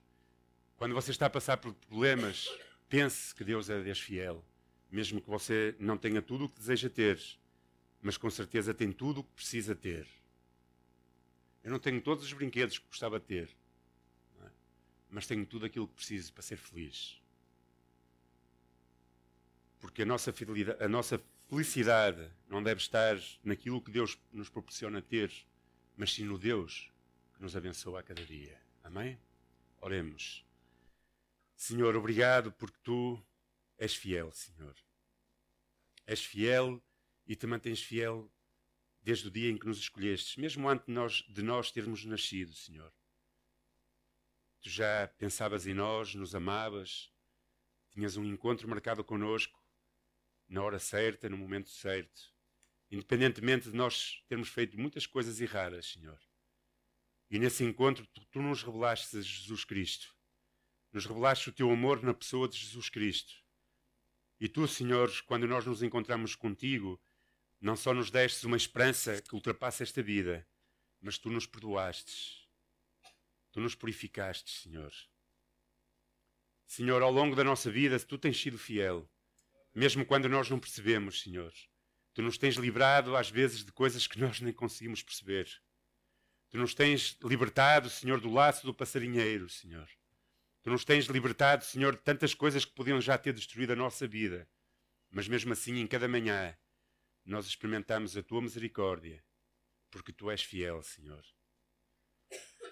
Quando 0.76 0.94
você 0.94 1.10
está 1.10 1.26
a 1.26 1.30
passar 1.30 1.56
por 1.56 1.72
problemas, 1.74 2.48
pense 2.88 3.34
que 3.34 3.42
Deus 3.42 3.70
é 3.70 3.82
Deus 3.82 4.00
fiel, 4.00 4.44
mesmo 4.90 5.20
que 5.20 5.28
você 5.28 5.74
não 5.78 5.96
tenha 5.96 6.20
tudo 6.20 6.44
o 6.44 6.48
que 6.48 6.58
deseja 6.58 6.90
ter, 6.90 7.20
mas 8.02 8.16
com 8.16 8.30
certeza 8.30 8.74
tem 8.74 8.92
tudo 8.92 9.20
o 9.20 9.24
que 9.24 9.32
precisa 9.32 9.74
ter. 9.74 10.06
Eu 11.64 11.70
não 11.70 11.78
tenho 11.78 12.00
todos 12.00 12.24
os 12.24 12.32
brinquedos 12.32 12.78
que 12.78 12.86
gostava 12.86 13.18
de 13.18 13.26
ter, 13.26 13.56
mas 15.10 15.26
tenho 15.26 15.46
tudo 15.46 15.66
aquilo 15.66 15.88
que 15.88 15.94
preciso 15.94 16.32
para 16.32 16.42
ser 16.42 16.56
feliz. 16.56 17.20
Porque 19.80 20.02
a 20.02 20.06
nossa, 20.06 20.32
a 20.80 20.88
nossa 20.88 21.20
felicidade 21.48 22.30
não 22.48 22.62
deve 22.62 22.80
estar 22.80 23.18
naquilo 23.42 23.80
que 23.80 23.90
Deus 23.90 24.18
nos 24.32 24.48
proporciona 24.48 25.00
ter, 25.00 25.32
mas 25.96 26.12
sim 26.12 26.24
no 26.24 26.38
Deus 26.38 26.92
que 27.36 27.42
nos 27.42 27.54
abençoa 27.54 28.00
a 28.00 28.02
cada 28.02 28.24
dia. 28.24 28.58
Amém? 28.82 29.20
Oremos. 29.80 30.44
Senhor, 31.54 31.94
obrigado 31.94 32.50
porque 32.52 32.78
tu 32.82 33.22
és 33.76 33.94
fiel, 33.94 34.32
Senhor. 34.32 34.74
És 36.06 36.24
fiel 36.24 36.82
e 37.26 37.36
te 37.36 37.46
mantens 37.46 37.82
fiel 37.82 38.32
desde 39.02 39.28
o 39.28 39.30
dia 39.30 39.50
em 39.50 39.58
que 39.58 39.66
nos 39.66 39.78
escolhestes, 39.78 40.36
mesmo 40.36 40.68
antes 40.68 40.86
de 40.86 40.92
nós, 40.92 41.12
de 41.28 41.42
nós 41.42 41.70
termos 41.70 42.04
nascido, 42.04 42.54
Senhor. 42.54 42.92
Tu 44.60 44.70
já 44.70 45.06
pensavas 45.18 45.66
em 45.66 45.74
nós, 45.74 46.14
nos 46.14 46.34
amavas, 46.34 47.12
tinhas 47.90 48.16
um 48.16 48.24
encontro 48.24 48.66
marcado 48.66 49.04
connosco, 49.04 49.62
na 50.48 50.62
hora 50.62 50.78
certa, 50.78 51.28
no 51.28 51.36
momento 51.36 51.68
certo, 51.68 52.34
independentemente 52.90 53.70
de 53.70 53.76
nós 53.76 54.24
termos 54.26 54.48
feito 54.48 54.78
muitas 54.78 55.06
coisas 55.06 55.40
erradas, 55.40 55.86
Senhor. 55.86 56.20
E 57.30 57.38
nesse 57.38 57.64
encontro 57.64 58.06
tu, 58.06 58.24
tu 58.26 58.40
nos 58.40 58.62
revelaste 58.62 59.20
Jesus 59.20 59.64
Cristo. 59.64 60.14
Nos 60.92 61.06
revelaste 61.06 61.48
o 61.48 61.52
teu 61.52 61.70
amor 61.70 62.02
na 62.02 62.14
pessoa 62.14 62.48
de 62.48 62.56
Jesus 62.56 62.88
Cristo. 62.88 63.34
E 64.40 64.48
tu, 64.48 64.66
Senhor, 64.68 65.10
quando 65.26 65.46
nós 65.46 65.66
nos 65.66 65.82
encontramos 65.82 66.34
contigo, 66.34 67.00
não 67.60 67.74
só 67.74 67.92
nos 67.92 68.10
destes 68.10 68.44
uma 68.44 68.56
esperança 68.56 69.20
que 69.22 69.34
ultrapassa 69.34 69.82
esta 69.82 70.02
vida, 70.02 70.46
mas 71.00 71.18
tu 71.18 71.30
nos 71.30 71.46
perdoastes 71.46 72.46
Tu 73.56 73.60
nos 73.62 73.74
purificaste, 73.74 74.50
Senhor. 74.50 74.92
Senhor, 76.66 77.00
ao 77.00 77.10
longo 77.10 77.34
da 77.34 77.42
nossa 77.42 77.70
vida, 77.70 77.98
tu 77.98 78.18
tens 78.18 78.38
sido 78.38 78.58
fiel, 78.58 79.10
mesmo 79.74 80.04
quando 80.04 80.28
nós 80.28 80.50
não 80.50 80.60
percebemos, 80.60 81.22
Senhor. 81.22 81.54
Tu 82.12 82.20
nos 82.20 82.36
tens 82.36 82.56
livrado, 82.56 83.16
às 83.16 83.30
vezes, 83.30 83.64
de 83.64 83.72
coisas 83.72 84.06
que 84.06 84.20
nós 84.20 84.42
nem 84.42 84.52
conseguimos 84.52 85.02
perceber. 85.02 85.48
Tu 86.56 86.60
nos 86.60 86.72
tens 86.72 87.18
libertado, 87.22 87.90
Senhor, 87.90 88.18
do 88.18 88.32
laço 88.32 88.64
do 88.64 88.72
passarinheiro, 88.72 89.46
Senhor. 89.46 89.86
Tu 90.62 90.70
nos 90.70 90.86
tens 90.86 91.04
libertado, 91.04 91.62
Senhor, 91.62 91.94
de 91.94 92.00
tantas 92.00 92.32
coisas 92.32 92.64
que 92.64 92.72
podiam 92.72 92.98
já 92.98 93.18
ter 93.18 93.34
destruído 93.34 93.74
a 93.74 93.76
nossa 93.76 94.08
vida. 94.08 94.48
Mas 95.10 95.28
mesmo 95.28 95.52
assim, 95.52 95.76
em 95.76 95.86
cada 95.86 96.08
manhã, 96.08 96.56
nós 97.26 97.44
experimentamos 97.44 98.16
a 98.16 98.22
tua 98.22 98.40
misericórdia, 98.40 99.22
porque 99.90 100.14
tu 100.14 100.30
és 100.30 100.42
fiel, 100.42 100.82
Senhor. 100.82 101.22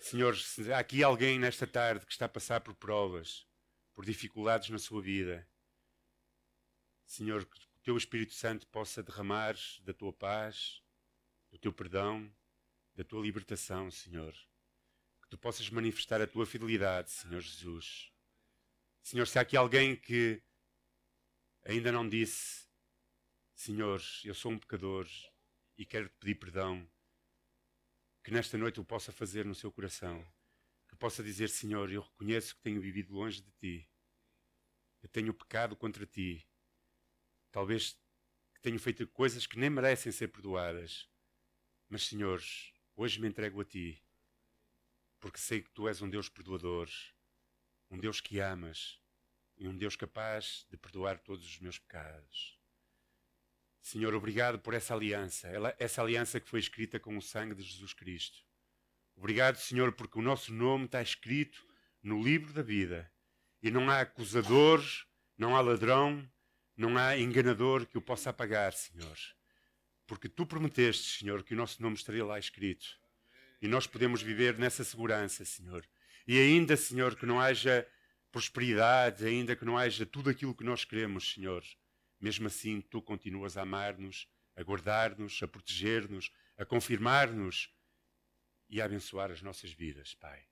Senhor, 0.00 0.34
se 0.34 0.72
há 0.72 0.78
aqui 0.78 1.02
alguém 1.02 1.38
nesta 1.38 1.66
tarde 1.66 2.06
que 2.06 2.12
está 2.12 2.24
a 2.24 2.30
passar 2.30 2.62
por 2.62 2.74
provas, 2.74 3.46
por 3.92 4.06
dificuldades 4.06 4.70
na 4.70 4.78
sua 4.78 5.02
vida, 5.02 5.46
Senhor, 7.04 7.44
que 7.44 7.58
o 7.58 7.82
teu 7.82 7.98
Espírito 7.98 8.32
Santo 8.32 8.66
possa 8.68 9.02
derramar 9.02 9.56
da 9.82 9.92
tua 9.92 10.10
paz, 10.10 10.82
do 11.50 11.58
teu 11.58 11.70
perdão, 11.70 12.34
da 12.94 13.04
tua 13.04 13.22
libertação, 13.22 13.90
Senhor. 13.90 14.32
Que 15.22 15.28
tu 15.30 15.38
possas 15.38 15.68
manifestar 15.70 16.20
a 16.20 16.26
tua 16.26 16.46
fidelidade, 16.46 17.10
Senhor 17.10 17.40
Jesus. 17.40 18.12
Senhor, 19.02 19.26
se 19.26 19.38
há 19.38 19.42
aqui 19.42 19.56
alguém 19.56 19.96
que 19.96 20.42
ainda 21.64 21.90
não 21.92 22.08
disse, 22.08 22.66
Senhor, 23.54 24.00
eu 24.24 24.34
sou 24.34 24.52
um 24.52 24.58
pecador 24.58 25.06
e 25.76 25.84
quero 25.84 26.08
te 26.08 26.16
pedir 26.18 26.34
perdão 26.36 26.88
que 28.22 28.30
nesta 28.30 28.56
noite 28.56 28.80
o 28.80 28.84
possa 28.84 29.12
fazer 29.12 29.44
no 29.44 29.54
seu 29.54 29.70
coração. 29.70 30.24
Que 30.88 30.96
possa 30.96 31.22
dizer: 31.22 31.48
Senhor, 31.48 31.90
eu 31.90 32.02
reconheço 32.02 32.54
que 32.56 32.62
tenho 32.62 32.80
vivido 32.80 33.12
longe 33.12 33.42
de 33.42 33.50
ti 33.52 33.90
eu 35.04 35.08
tenho 35.10 35.34
pecado 35.34 35.76
contra 35.76 36.06
ti. 36.06 36.48
Talvez 37.52 37.94
tenho 38.62 38.78
feito 38.78 39.06
coisas 39.08 39.46
que 39.46 39.58
nem 39.58 39.68
merecem 39.68 40.10
ser 40.10 40.28
perdoadas. 40.28 41.06
Mas, 41.90 42.06
Senhor, 42.06 42.42
hoje 42.96 43.20
me 43.20 43.28
entrego 43.28 43.60
a 43.60 43.64
ti, 43.64 44.02
porque 45.20 45.38
sei 45.38 45.62
que 45.62 45.70
tu 45.70 45.88
és 45.88 46.00
um 46.02 46.08
Deus 46.08 46.28
perdoador, 46.28 46.88
um 47.90 47.98
Deus 47.98 48.20
que 48.20 48.40
amas 48.40 49.00
e 49.56 49.66
um 49.66 49.76
Deus 49.76 49.96
capaz 49.96 50.66
de 50.70 50.76
perdoar 50.76 51.18
todos 51.18 51.44
os 51.46 51.58
meus 51.58 51.78
pecados. 51.78 52.58
Senhor, 53.80 54.14
obrigado 54.14 54.58
por 54.58 54.72
essa 54.72 54.94
aliança, 54.94 55.48
essa 55.78 56.00
aliança 56.00 56.40
que 56.40 56.48
foi 56.48 56.60
escrita 56.60 56.98
com 56.98 57.16
o 57.16 57.22
sangue 57.22 57.54
de 57.54 57.62
Jesus 57.62 57.92
Cristo. 57.92 58.44
Obrigado, 59.16 59.56
Senhor, 59.56 59.92
porque 59.92 60.18
o 60.18 60.22
nosso 60.22 60.52
nome 60.52 60.86
está 60.86 61.02
escrito 61.02 61.64
no 62.02 62.22
livro 62.22 62.52
da 62.52 62.62
vida 62.62 63.10
e 63.62 63.70
não 63.70 63.90
há 63.90 64.00
acusador, 64.00 64.82
não 65.36 65.56
há 65.56 65.60
ladrão, 65.60 66.26
não 66.76 66.98
há 66.98 67.16
enganador 67.16 67.86
que 67.86 67.96
o 67.96 68.02
possa 68.02 68.30
apagar, 68.30 68.72
Senhor. 68.72 69.16
Porque 70.06 70.28
tu 70.28 70.44
prometeste, 70.44 71.18
Senhor, 71.18 71.42
que 71.42 71.54
o 71.54 71.56
nosso 71.56 71.82
nome 71.82 71.96
estaria 71.96 72.24
lá 72.24 72.38
escrito. 72.38 72.86
E 73.60 73.68
nós 73.68 73.86
podemos 73.86 74.22
viver 74.22 74.58
nessa 74.58 74.84
segurança, 74.84 75.44
Senhor. 75.44 75.86
E 76.26 76.38
ainda, 76.38 76.76
Senhor, 76.76 77.16
que 77.16 77.26
não 77.26 77.40
haja 77.40 77.86
prosperidade, 78.30 79.24
ainda 79.24 79.54
que 79.54 79.64
não 79.64 79.78
haja 79.78 80.04
tudo 80.04 80.28
aquilo 80.28 80.54
que 80.54 80.64
nós 80.64 80.84
queremos, 80.84 81.32
Senhor. 81.32 81.64
Mesmo 82.20 82.46
assim, 82.46 82.80
tu 82.80 83.00
continuas 83.00 83.56
a 83.56 83.62
amar-nos, 83.62 84.28
a 84.56 84.62
guardar-nos, 84.62 85.42
a 85.42 85.48
proteger-nos, 85.48 86.30
a 86.56 86.64
confirmar-nos 86.64 87.70
e 88.68 88.80
a 88.80 88.84
abençoar 88.84 89.30
as 89.30 89.40
nossas 89.40 89.72
vidas, 89.72 90.14
Pai. 90.14 90.42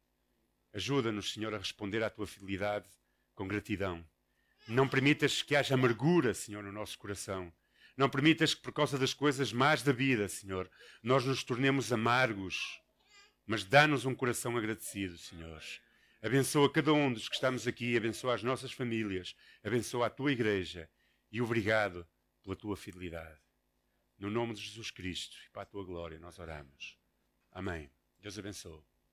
Ajuda-nos, 0.73 1.33
Senhor, 1.33 1.53
a 1.55 1.59
responder 1.59 2.03
à 2.03 2.09
tua 2.09 2.27
fidelidade 2.27 2.89
com 3.35 3.47
gratidão. 3.47 4.05
Não 4.69 4.89
permitas 4.89 5.43
que 5.43 5.57
haja 5.57 5.75
amargura, 5.75 6.33
Senhor, 6.33 6.63
no 6.63 6.73
nosso 6.73 6.99
coração. 6.99 7.53
Não 7.97 8.09
permitas 8.09 8.55
que, 8.55 8.63
por 8.63 8.73
causa 8.73 8.99
das 8.99 9.13
coisas 9.13 9.53
más 9.53 9.83
da 9.83 9.93
vida, 9.93 10.29
Senhor, 10.29 10.71
nós 11.03 11.25
nos 11.25 11.45
tornemos 11.45 11.93
amargos. 11.93 12.81
Mas 13.47 13.65
dá-nos 13.65 14.05
um 14.05 14.15
coração 14.15 14.57
agradecido, 14.57 15.19
Senhor. 15.19 15.63
Abençoa 16.23 16.73
cada 16.73 16.93
um 16.93 17.13
dos 17.13 17.29
que 17.29 17.35
estamos 17.35 17.67
aqui, 17.67 17.97
abençoa 17.97 18.35
as 18.35 18.43
nossas 18.43 18.73
famílias, 18.73 19.35
abençoa 19.63 20.07
a 20.07 20.11
tua 20.11 20.31
igreja 20.31 20.89
e 21.31 21.43
obrigado 21.43 22.07
pela 22.43 22.55
tua 22.55 22.77
fidelidade. 22.77 23.41
No 24.19 24.31
nome 24.31 24.55
de 24.55 24.63
Jesus 24.63 24.91
Cristo 24.91 25.37
e 25.47 25.51
para 25.51 25.63
a 25.63 25.67
tua 25.67 25.85
glória, 25.85 26.19
nós 26.21 26.39
oramos. 26.39 26.97
Amém. 27.51 27.91
Deus 28.21 28.39
abençoe. 28.39 28.92